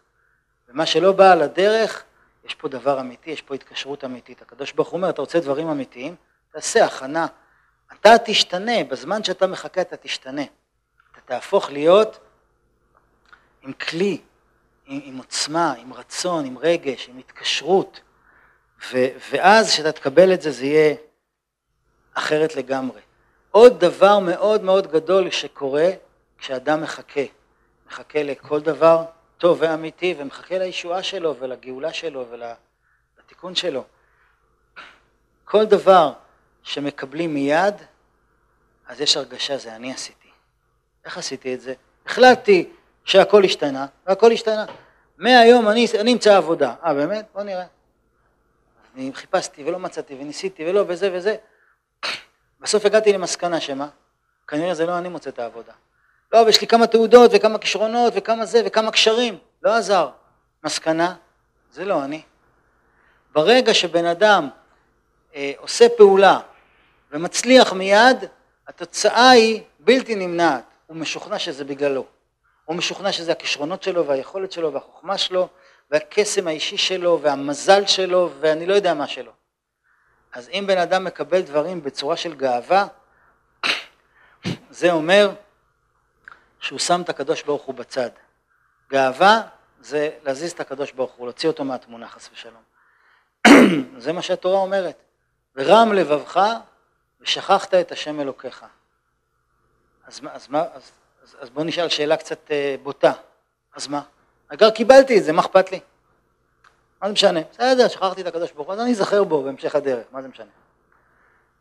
[0.69, 2.03] ומה שלא בא על הדרך,
[2.45, 4.41] יש פה דבר אמיתי, יש פה התקשרות אמיתית.
[4.41, 6.15] הקדוש ברוך הוא אומר, אתה רוצה דברים אמיתיים?
[6.51, 7.27] תעשה הכנה.
[7.93, 10.41] אתה תשתנה, בזמן שאתה מחכה אתה תשתנה.
[11.11, 12.19] אתה תהפוך להיות
[13.61, 14.21] עם כלי,
[14.85, 18.01] עם, עם עוצמה, עם רצון, עם רגש, עם התקשרות,
[18.91, 20.95] ו, ואז כשאתה תקבל את זה, זה יהיה
[22.13, 23.01] אחרת לגמרי.
[23.51, 25.89] עוד דבר מאוד מאוד גדול שקורה
[26.37, 27.21] כשאדם מחכה,
[27.87, 29.05] מחכה לכל דבר
[29.37, 33.83] טוב ואמיתי ומחכה לישועה שלו ולגאולה שלו ולתיקון שלו.
[35.45, 36.13] כל דבר
[36.63, 37.75] שמקבלים מיד,
[38.87, 40.29] אז יש הרגשה, זה אני עשיתי.
[41.05, 41.73] איך עשיתי את זה?
[42.05, 42.69] החלטתי
[43.05, 44.65] שהכל השתנה, והכל השתנה.
[45.17, 46.75] מהיום אני, אמצא עבודה.
[46.83, 47.25] אה, באמת?
[47.33, 47.65] בוא נראה.
[48.95, 51.35] אני חיפשתי ולא מצאתי וניסיתי ולא וזה וזה.
[52.59, 53.87] בסוף הגעתי למסקנה שמה?
[54.47, 55.73] כנראה זה לא אני מוצא את העבודה.
[56.33, 59.37] לא, ויש לי כמה תעודות וכמה כישרונות וכמה זה וכמה קשרים.
[59.63, 60.09] לא עזר.
[60.63, 61.15] מסקנה,
[61.71, 62.21] זה לא אני.
[63.31, 64.49] ברגע שבן אדם
[65.35, 66.39] אה, עושה פעולה
[67.11, 68.25] ומצליח מיד,
[68.67, 70.63] התוצאה היא בלתי נמנעת.
[70.87, 72.05] הוא משוכנע שזה בגללו.
[72.65, 75.47] הוא משוכנע שזה הכישרונות שלו והיכולת שלו והחוכמה שלו
[75.91, 79.31] והקסם האישי שלו והמזל שלו ואני לא יודע מה שלו.
[80.33, 82.87] אז אם בן אדם מקבל דברים בצורה של גאווה,
[84.69, 85.31] זה אומר
[86.59, 88.09] שהוא שם את הקדוש ברוך הוא בצד.
[88.89, 89.41] גאווה
[89.81, 92.61] זה להזיז את הקדוש ברוך הוא, להוציא אותו מהתמונה חס ושלום.
[94.03, 94.95] זה מה שהתורה אומרת.
[95.55, 96.41] ורם לבבך
[97.21, 98.65] ושכחת את השם אלוקיך.
[100.05, 100.91] אז, אז, אז,
[101.23, 103.13] אז, אז בוא נשאל שאלה קצת אה, בוטה.
[103.75, 104.01] אז מה?
[104.47, 105.79] אגר קיבלתי את זה, מה אכפת לי?
[107.01, 107.39] מה זה משנה?
[107.51, 110.51] בסדר, שכחתי את הקדוש ברוך הוא, אז אני אזכר בו בהמשך הדרך, מה זה משנה?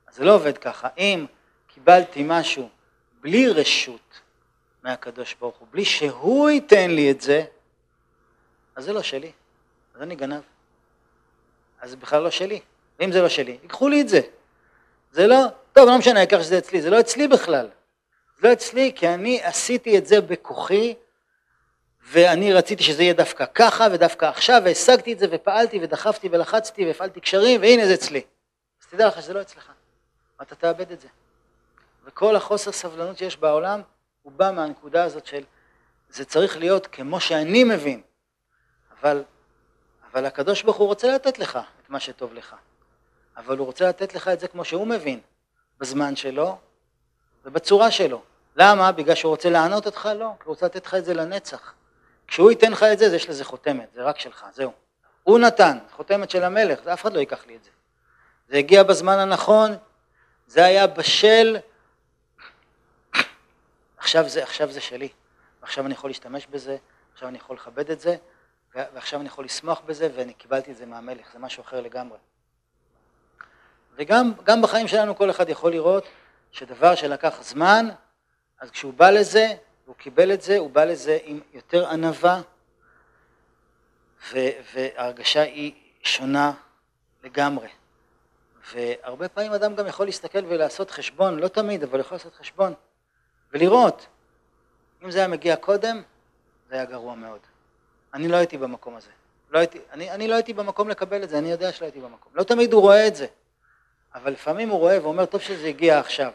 [0.07, 0.89] אז זה לא עובד ככה.
[0.99, 1.27] אם
[1.67, 2.69] קיבלתי משהו
[3.21, 4.21] בלי רשות
[4.83, 7.45] מהקדוש ברוך הוא, בלי שהוא ייתן לי את זה,
[8.77, 9.33] אז זה לא שלי,
[9.95, 10.43] אז אני גנב.
[11.81, 12.61] אז זה בכלל לא שלי.
[12.99, 14.21] ואם זה לא שלי, ייקחו לי את זה.
[15.13, 15.37] זה לא,
[15.73, 17.69] טוב, לא משנה, העיקר שזה אצלי, זה לא אצלי בכלל.
[18.41, 20.95] זה לא אצלי, כי אני עשיתי את זה בכוחי,
[22.11, 27.21] ואני רציתי שזה יהיה דווקא ככה ודווקא עכשיו, והשגתי את זה ופעלתי ודחפתי ולחצתי והפעלתי
[27.21, 28.23] קשרים, והנה זה אצלי.
[28.83, 29.73] אז תדע לך שזה לא אצלך,
[30.41, 31.09] ואתה תאבד את זה.
[32.05, 33.81] וכל החוסר סבלנות שיש בעולם,
[34.23, 35.43] הוא בא מהנקודה הזאת של
[36.11, 38.03] זה צריך להיות כמו שאני מבין,
[39.01, 39.25] אבל,
[40.13, 42.57] אבל הקדוש ברוך הוא רוצה לתת לך את מה שטוב לך,
[43.37, 45.21] אבל הוא רוצה לתת לך את זה כמו שהוא מבין,
[45.79, 46.59] בזמן שלו
[47.45, 48.23] ובצורה שלו.
[48.57, 48.93] למה?
[48.93, 50.09] בגלל שהוא רוצה לענות אותך?
[50.15, 51.75] לא, כי הוא רוצה לתת לך את זה לנצח.
[52.29, 54.73] כשהוא ייתן לך את זה, יש לזה חותמת, זה רק שלך, זהו.
[55.23, 57.71] הוא נתן, חותמת של המלך, אף אחד לא ייקח לי את זה.
[58.49, 59.77] זה הגיע בזמן הנכון,
[60.47, 61.57] זה היה בשל,
[63.97, 65.09] עכשיו זה, עכשיו זה שלי,
[65.63, 66.77] עכשיו אני יכול להשתמש בזה,
[67.13, 68.17] עכשיו אני יכול לכבד את זה,
[68.75, 72.19] ועכשיו אני יכול לשמוח בזה, ואני קיבלתי את זה מהמלך, זה משהו אחר לגמרי.
[73.97, 76.05] וגם בחיים שלנו כל אחד יכול לראות
[76.53, 77.89] שדבר שלקח זמן,
[78.61, 79.55] אז כשהוא בא לזה,
[79.89, 82.41] והוא קיבל את זה, הוא בא לזה עם יותר ענווה,
[84.33, 85.73] וההרגשה היא
[86.03, 86.53] שונה
[87.25, 87.69] לגמרי.
[88.73, 92.75] והרבה פעמים אדם גם יכול להסתכל ולעשות חשבון, לא תמיד, אבל יכול לעשות חשבון,
[93.53, 94.07] ולראות,
[95.05, 96.03] אם זה היה מגיע קודם,
[96.69, 97.41] זה היה גרוע מאוד.
[98.15, 99.11] אני לא הייתי במקום הזה.
[99.51, 102.33] לא הייתי, אני, אני לא הייתי במקום לקבל את זה, אני יודע שלא הייתי במקום.
[102.35, 103.27] לא תמיד הוא רואה את זה,
[104.15, 106.33] אבל לפעמים הוא רואה ואומר, טוב שזה הגיע עכשיו.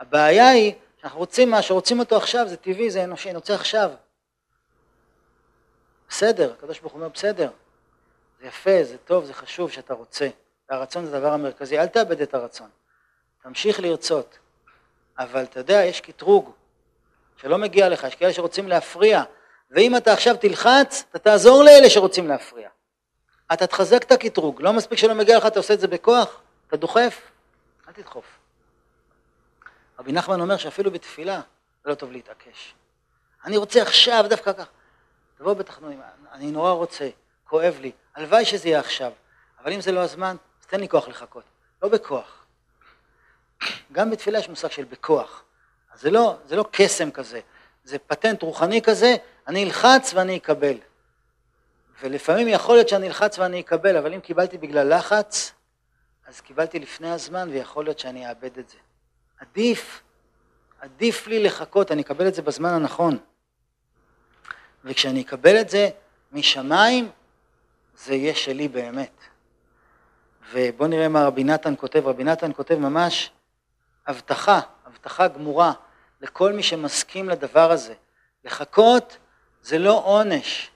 [0.00, 0.74] הבעיה היא
[1.04, 3.90] אנחנו רוצים משהו, רוצים אותו עכשיו, זה טבעי, זה אנושי, אני רוצה עכשיו.
[6.08, 7.50] בסדר, הקדוש ברוך הוא אומר בסדר,
[8.40, 10.28] זה יפה, זה טוב, זה חשוב שאתה רוצה.
[10.70, 12.68] והרצון זה הדבר המרכזי, אל תאבד את הרצון.
[13.42, 14.38] תמשיך לרצות.
[15.18, 16.52] אבל אתה יודע, יש קטרוג
[17.36, 19.22] שלא מגיע לך, יש כאלה שרוצים להפריע,
[19.70, 22.68] ואם אתה עכשיו תלחץ, אתה תעזור לאלה שרוצים להפריע.
[23.52, 26.76] אתה תחזק את הקטרוג, לא מספיק שלא מגיע לך, אתה עושה את זה בכוח, אתה
[26.76, 27.22] דוחף,
[27.88, 28.41] אל תדחוף.
[30.02, 31.40] רבי נחמן אומר שאפילו בתפילה
[31.84, 32.74] לא טוב להתעקש.
[33.44, 34.66] אני רוצה עכשיו, דווקא כך.
[35.38, 36.00] תבוא בתחנונים,
[36.32, 37.08] אני נורא רוצה,
[37.44, 39.12] כואב לי, הלוואי שזה יהיה עכשיו,
[39.60, 41.44] אבל אם זה לא הזמן, אז תן לי כוח לחכות.
[41.82, 42.44] לא בכוח.
[43.92, 45.44] גם בתפילה יש מושג של בכוח.
[45.92, 47.40] אז זה לא, זה לא קסם כזה,
[47.84, 50.76] זה פטנט רוחני כזה, אני אלחץ ואני אקבל.
[52.00, 55.52] ולפעמים יכול להיות שאני אלחץ ואני אקבל, אבל אם קיבלתי בגלל לחץ,
[56.26, 58.76] אז קיבלתי לפני הזמן ויכול להיות שאני אאבד את זה.
[59.42, 60.02] עדיף,
[60.80, 63.18] עדיף לי לחכות, אני אקבל את זה בזמן הנכון.
[64.84, 65.90] וכשאני אקבל את זה
[66.32, 67.10] משמיים,
[67.96, 69.12] זה יהיה שלי באמת.
[70.52, 72.06] ובואו נראה מה רבי נתן כותב.
[72.06, 73.30] רבי נתן כותב ממש
[74.06, 75.72] הבטחה, הבטחה גמורה
[76.20, 77.94] לכל מי שמסכים לדבר הזה.
[78.44, 79.18] לחכות
[79.62, 80.70] זה לא עונש.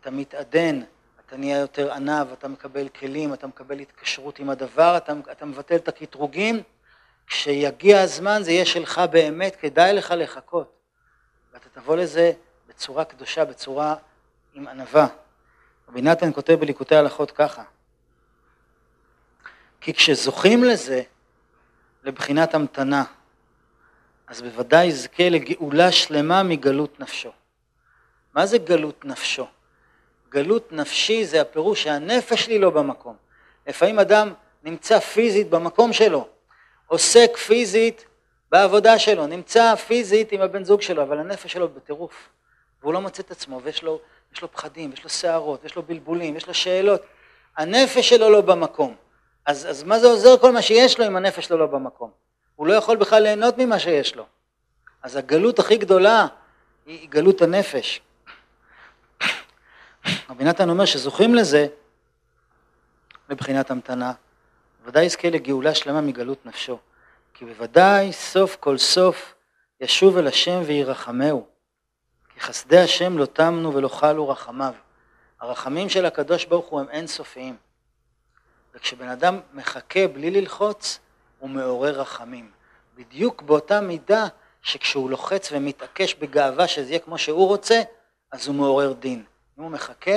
[0.00, 0.80] אתה מתעדן,
[1.26, 5.76] אתה נהיה יותר ענב, אתה מקבל כלים, אתה מקבל התקשרות עם הדבר, אתה, אתה מבטל
[5.76, 6.62] את הקטרוגים,
[7.26, 10.72] כשיגיע הזמן זה יהיה שלך באמת, כדאי לך לחכות.
[11.52, 12.32] ואתה תבוא לזה
[12.68, 13.94] בצורה קדושה, בצורה
[14.54, 15.06] עם ענווה.
[15.88, 17.62] רבי נתן כותב בליקוטי הלכות ככה,
[19.80, 21.02] כי כשזוכים לזה,
[22.04, 23.04] לבחינת המתנה,
[24.26, 27.30] אז בוודאי יזכה לגאולה שלמה מגלות נפשו.
[28.34, 29.46] מה זה גלות נפשו?
[30.28, 33.16] גלות נפשי זה הפירוש שהנפש שלי לא במקום.
[33.66, 34.32] לפעמים אדם
[34.64, 36.28] נמצא פיזית במקום שלו,
[36.86, 38.04] עוסק פיזית
[38.50, 42.28] בעבודה שלו, נמצא פיזית עם הבן זוג שלו, אבל הנפש שלו בטירוף,
[42.82, 44.00] והוא לא מוצא את עצמו, ויש לו,
[44.42, 47.02] לו פחדים, יש לו שערות, יש לו בלבולים, יש לו שאלות.
[47.56, 48.94] הנפש שלו לא במקום.
[49.46, 52.10] אז, אז מה זה עוזר כל מה שיש לו אם הנפש שלו לא במקום?
[52.56, 54.26] הוא לא יכול בכלל ליהנות ממה שיש לו.
[55.02, 56.26] אז הגלות הכי גדולה
[56.86, 58.00] היא גלות הנפש.
[60.30, 61.66] רבי נתן אומר שזוכים לזה
[63.28, 64.12] מבחינת המתנה,
[64.84, 66.78] ודאי יזכה לגאולה שלמה מגלות נפשו,
[67.34, 69.34] כי בוודאי סוף כל סוף
[69.80, 71.46] ישוב אל השם וירחמהו,
[72.34, 74.74] כי חסדי השם לא תמנו ולא חלו רחמיו.
[75.40, 77.56] הרחמים של הקדוש ברוך הוא הם אינסופיים,
[78.74, 80.98] וכשבן אדם מחכה בלי ללחוץ,
[81.38, 82.50] הוא מעורר רחמים.
[82.96, 84.26] בדיוק באותה מידה
[84.62, 87.82] שכשהוא לוחץ ומתעקש בגאווה שזה יהיה כמו שהוא רוצה,
[88.32, 89.24] אז הוא מעורר דין.
[89.58, 90.16] אם הוא מחכה,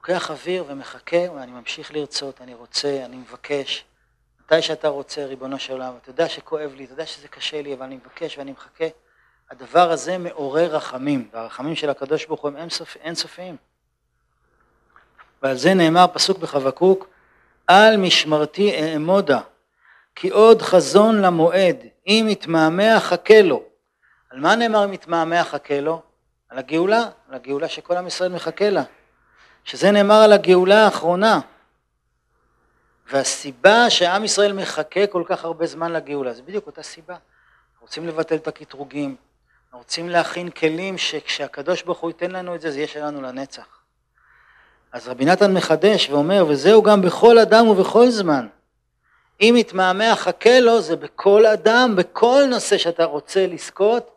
[0.00, 3.84] לוקח אוויר ומחכה, ואני ממשיך לרצות, אני רוצה, אני מבקש.
[4.44, 7.74] מתי שאתה רוצה, ריבונו של עולם, אתה יודע שכואב לי, אתה יודע שזה קשה לי,
[7.74, 8.84] אבל אני מבקש ואני מחכה.
[9.50, 12.68] הדבר הזה מעורר רחמים, והרחמים של הקדוש ברוך הוא הם
[13.00, 13.56] אינסופיים.
[15.42, 17.08] ועל זה נאמר פסוק בחבקוק,
[17.66, 19.40] על משמרתי אעמודה,
[20.14, 21.76] כי עוד חזון למועד,
[22.06, 23.62] אם יתמהמה חכה לו.
[24.30, 26.02] על מה נאמר אם יתמהמה חכה לו?
[26.48, 28.82] על הגאולה, על הגאולה שכל עם ישראל מחכה לה.
[29.64, 31.40] שזה נאמר על הגאולה האחרונה.
[33.12, 37.16] והסיבה שעם ישראל מחכה כל כך הרבה זמן לגאולה, זה בדיוק אותה סיבה.
[37.80, 39.16] רוצים לבטל את הקטרוגים,
[39.72, 43.66] רוצים להכין כלים שכשהקדוש ברוך הוא ייתן לנו את זה, זה יהיה שלנו לנצח.
[44.92, 48.46] אז רבי נתן מחדש ואומר, וזהו גם בכל אדם ובכל זמן.
[49.40, 54.10] אם יתמהמה חכה לו, זה בכל אדם, בכל נושא שאתה רוצה לזכות,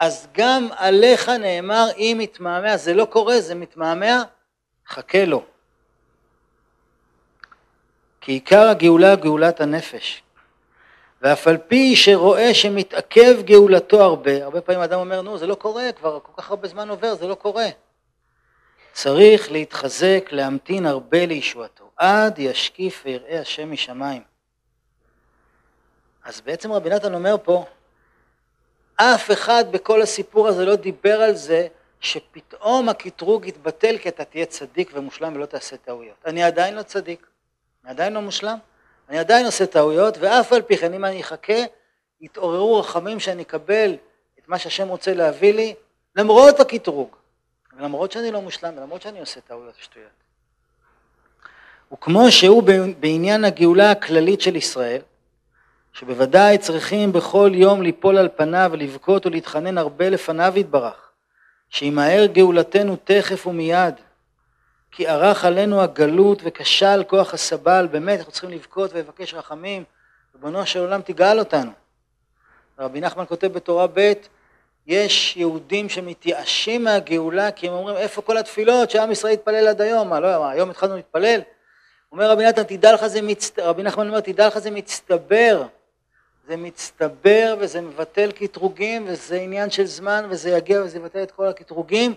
[0.00, 4.22] אז גם עליך נאמר אם יתמהמה, זה לא קורה, זה מתמהמה,
[4.88, 5.44] חכה לו.
[8.20, 10.22] כי עיקר הגאולה גאולת הנפש.
[11.22, 15.92] ואף על פי שרואה שמתעכב גאולתו הרבה, הרבה פעמים אדם אומר, נו, זה לא קורה,
[15.92, 17.66] כבר כל כך הרבה זמן עובר, זה לא קורה.
[18.92, 24.22] צריך להתחזק, להמתין הרבה לישועתו, עד ישקיף ויראה השם משמיים.
[26.24, 27.64] אז בעצם רבי נתן אומר פה,
[28.96, 31.66] אף אחד בכל הסיפור הזה לא דיבר על זה
[32.02, 36.16] שפתאום הקטרוג יתבטל כי אתה תהיה צדיק ומושלם ולא תעשה טעויות.
[36.26, 37.26] אני עדיין לא צדיק,
[37.84, 38.58] אני עדיין לא מושלם,
[39.08, 41.62] אני עדיין עושה טעויות, ואף על פי כן אם אני אחכה,
[42.20, 43.96] יתעוררו רחמים שאני אקבל
[44.38, 45.74] את מה שהשם רוצה להביא לי,
[46.16, 47.16] למרות הקטרוג,
[47.76, 50.08] ולמרות שאני לא מושלם, ולמרות שאני עושה טעויות ושטויות.
[51.92, 52.62] וכמו שהוא
[53.00, 55.00] בעניין הגאולה הכללית של ישראל,
[55.92, 61.11] שבוודאי צריכים בכל יום ליפול על פניו ולבכות ולהתחנן הרבה לפניו יתברך,
[61.72, 63.94] שימהר גאולתנו תכף ומיד,
[64.90, 69.84] כי ערך עלינו הגלות וכשל כוח הסבל, באמת אנחנו צריכים לבכות ולבקש רחמים,
[70.34, 71.70] ריבונו של עולם תגאל אותנו.
[72.78, 74.12] רבי נחמן כותב בתורה ב'
[74.86, 80.08] יש יהודים שמתייאשים מהגאולה כי הם אומרים איפה כל התפילות שעם ישראל התפלל עד היום,
[80.08, 81.40] מה לא, היום התחלנו להתפלל?
[82.12, 83.58] אומר רבי נתן תדע לך זה מצט...
[83.58, 85.62] רבי נחמן אומר תדע לך זה מצטבר
[86.46, 91.46] זה מצטבר וזה מבטל קטרוגים וזה עניין של זמן וזה יגיע וזה יבטל את כל
[91.46, 92.14] הקטרוגים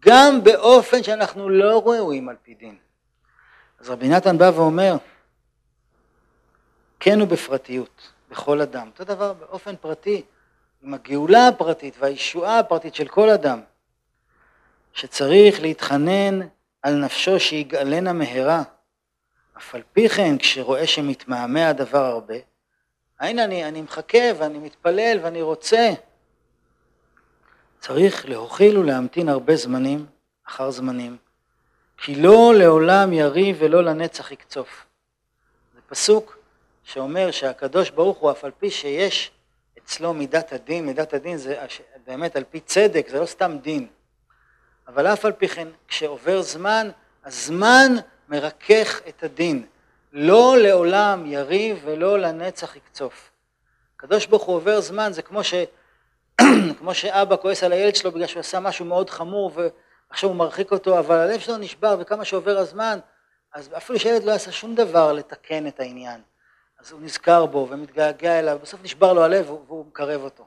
[0.00, 2.76] גם באופן שאנחנו לא ראויים על פי דין.
[3.80, 4.96] אז רבי נתן בא ואומר,
[7.00, 8.86] כן הוא בפרטיות, בכל אדם.
[8.86, 10.22] אותו דבר באופן פרטי,
[10.82, 13.60] עם הגאולה הפרטית והישועה הפרטית של כל אדם,
[14.92, 16.40] שצריך להתחנן
[16.82, 18.62] על נפשו שיגאלנה מהרה.
[19.58, 22.34] אף על פי כן, כשרואה שמתמהמה הדבר הרבה,
[23.20, 25.92] הנה אני, אני מחכה ואני מתפלל ואני רוצה.
[27.80, 30.06] צריך להוכיל ולהמתין הרבה זמנים
[30.48, 31.16] אחר זמנים,
[31.98, 34.86] כי לא לעולם יריב ולא לנצח יקצוף.
[35.74, 36.38] זה פסוק
[36.84, 39.30] שאומר שהקדוש ברוך הוא אף על פי שיש
[39.78, 41.66] אצלו מידת הדין, מידת הדין זה
[42.06, 43.86] באמת על פי צדק, זה לא סתם דין,
[44.88, 46.90] אבל אף על פי כן כשעובר זמן,
[47.24, 47.92] הזמן
[48.28, 49.66] מרכך את הדין.
[50.18, 53.30] לא לעולם יריב ולא לנצח יקצוף.
[53.96, 55.54] הקדוש ברוך הוא עובר זמן, זה כמו, ש...
[56.78, 60.72] כמו שאבא כועס על הילד שלו בגלל שהוא עשה משהו מאוד חמור ועכשיו הוא מרחיק
[60.72, 62.98] אותו, אבל הלב שלו נשבר וכמה שעובר הזמן,
[63.54, 66.20] אז אפילו שילד לא עשה שום דבר לתקן את העניין,
[66.80, 70.44] אז הוא נזכר בו ומתגעגע אליו, בסוף נשבר לו הלב והוא מקרב אותו.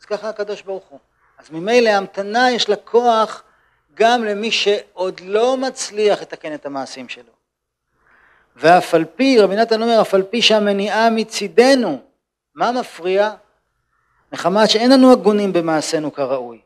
[0.00, 0.98] אז ככה הקדוש ברוך הוא.
[1.38, 3.42] אז ממילא המתנה יש לה כוח
[3.94, 7.37] גם למי שעוד לא מצליח לתקן את המעשים שלו.
[8.60, 12.00] ואף על פי, רבי נתן אומר, אף על פי שהמניעה מצידנו,
[12.54, 13.30] מה מפריע?
[14.32, 16.60] מחמת שאין לנו הגונים במעשינו כראוי.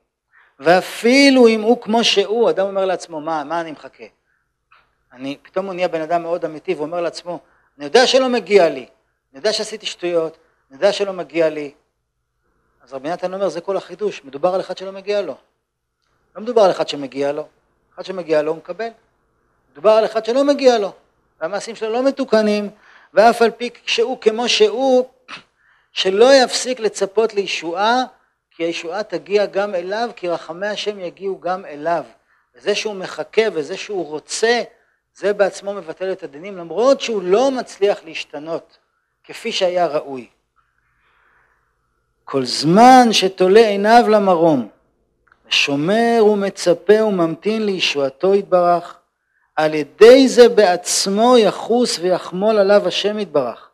[0.58, 4.04] ואפילו אם הוא כמו שהוא, אדם אומר לעצמו, מה, מה אני מחכה?
[5.12, 7.38] אני, פתאום הוא נהיה בן אדם מאוד אמיתי ואומר לעצמו,
[7.76, 8.86] אני יודע שלא מגיע לי,
[9.32, 10.38] אני יודע שעשיתי שטויות,
[10.70, 11.72] אני יודע שלא מגיע לי.
[12.82, 15.36] אז רבי נתן אומר, זה כל החידוש, מדובר על אחד שלא מגיע לו.
[16.36, 17.48] לא מדובר על אחד שמגיע לו,
[17.94, 18.88] אחד שמגיע לו הוא מקבל.
[19.72, 20.92] מדובר על אחד שלא מגיע לו,
[21.42, 22.70] והמעשים שלו לא מתוקנים,
[23.14, 25.04] ואף על פי שהוא כמו שהוא,
[25.92, 28.02] שלא יפסיק לצפות לישועה,
[28.50, 32.04] כי הישועה תגיע גם אליו, כי רחמי השם יגיעו גם אליו.
[32.54, 34.62] וזה שהוא מחכה וזה שהוא רוצה,
[35.14, 38.78] זה בעצמו מבטל את הדינים, למרות שהוא לא מצליח להשתנות
[39.24, 40.26] כפי שהיה ראוי.
[42.24, 44.68] כל זמן שתולה עיניו למרום,
[45.48, 49.01] שומר ומצפה וממתין לישועתו יתברך,
[49.56, 53.70] על ידי זה בעצמו יחוס ויחמול עליו השם יתברך,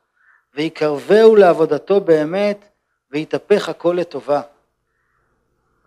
[0.54, 2.64] ויקרבהו לעבודתו באמת,
[3.10, 4.40] ויתהפך הכל לטובה.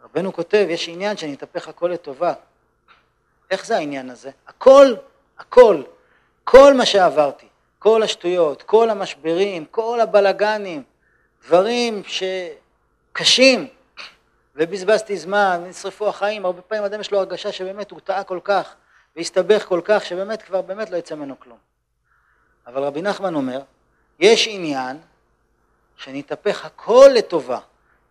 [0.03, 2.33] רבנו כותב, יש עניין שאני אתהפך הכל לטובה.
[3.51, 4.31] איך זה העניין הזה?
[4.47, 4.93] הכל,
[5.39, 5.83] הכל,
[6.43, 7.47] כל מה שעברתי,
[7.79, 10.83] כל השטויות, כל המשברים, כל הבלגנים,
[11.45, 12.01] דברים
[13.13, 13.67] שקשים,
[14.55, 18.75] ובזבזתי זמן, נשרפו החיים, הרבה פעמים אדם יש לו הרגשה שבאמת הוא טעה כל כך,
[19.16, 21.57] והסתבך כל כך, שבאמת כבר באמת לא יצא ממנו כלום.
[22.68, 23.62] אבל רבי נחמן אומר,
[24.20, 24.97] יש עניין
[25.97, 27.59] שנתהפך הכל לטובה.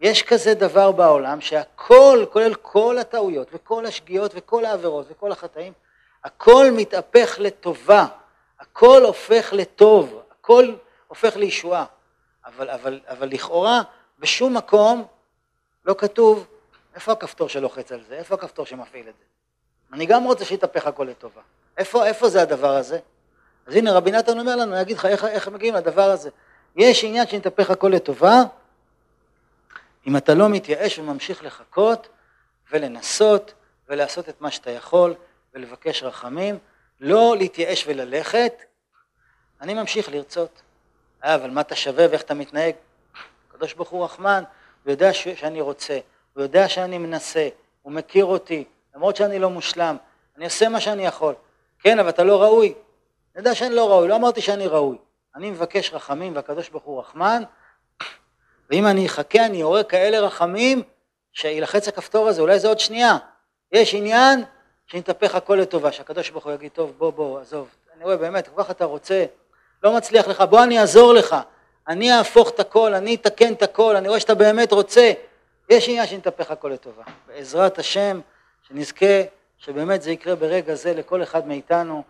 [0.00, 5.72] יש כזה דבר בעולם שהכל, כולל כל הטעויות וכל השגיאות וכל העבירות וכל החטאים,
[6.24, 8.06] הכל מתהפך לטובה,
[8.60, 10.74] הכל הופך לטוב, הכל
[11.08, 11.84] הופך לישועה.
[12.46, 13.82] אבל, אבל, אבל לכאורה
[14.18, 15.06] בשום מקום
[15.84, 16.46] לא כתוב
[16.94, 19.24] איפה הכפתור שלוחץ על זה, איפה הכפתור שמפעיל את זה.
[19.92, 21.40] אני גם רוצה שיתהפך הכל לטובה.
[21.78, 22.98] איפה, איפה זה הדבר הזה?
[23.66, 26.30] אז הנה רבי נתן אומר לנו, אני אגיד לך איך, איך מגיעים לדבר הזה.
[26.76, 28.42] יש עניין שנתהפך הכל לטובה,
[30.06, 32.08] אם אתה לא מתייאש וממשיך לחכות
[32.72, 33.54] ולנסות
[33.88, 35.14] ולעשות את מה שאתה יכול
[35.54, 36.58] ולבקש רחמים,
[37.00, 38.52] לא להתייאש וללכת,
[39.60, 40.62] אני ממשיך לרצות.
[41.24, 42.74] אה, אבל מה אתה שווה ואיך אתה מתנהג?
[43.48, 44.44] הקדוש ברוך הוא רחמן,
[44.84, 45.98] הוא יודע ש- שאני רוצה,
[46.34, 47.48] הוא יודע שאני מנסה,
[47.82, 48.64] הוא מכיר אותי,
[48.94, 49.96] למרות שאני לא מושלם,
[50.36, 51.34] אני עושה מה שאני יכול.
[51.78, 52.66] כן, אבל אתה לא ראוי.
[52.66, 54.96] אני יודע שאני לא ראוי, לא אמרתי שאני ראוי.
[55.36, 57.42] אני מבקש רחמים והקדוש ברוך הוא רחמן,
[58.70, 60.82] ואם אני אחכה אני אעורר כאלה רחמים
[61.32, 63.16] שילחץ הכפתור הזה, אולי זה עוד שנייה.
[63.72, 64.44] יש עניין
[64.86, 68.62] שנתהפך הכל לטובה, שהקדוש ברוך הוא יגיד, טוב, בוא, בוא, עזוב, אני רואה באמת, כל
[68.62, 69.24] כך אתה רוצה,
[69.82, 71.36] לא מצליח לך, בוא אני אעזור לך,
[71.88, 75.12] אני אהפוך את הכל, אני אתקן את הכל, אני רואה שאתה באמת רוצה.
[75.70, 77.02] יש עניין שנתהפך הכל לטובה.
[77.26, 78.20] בעזרת השם,
[78.70, 79.22] שנזכה
[79.58, 82.02] שבאמת זה יקרה ברגע זה לכל אחד מאיתנו,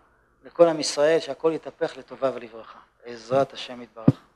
[0.45, 2.79] לכל עם ישראל, שהכל יתהפך לטובה ולברכה.
[3.07, 4.30] בעזרת השם יתברך.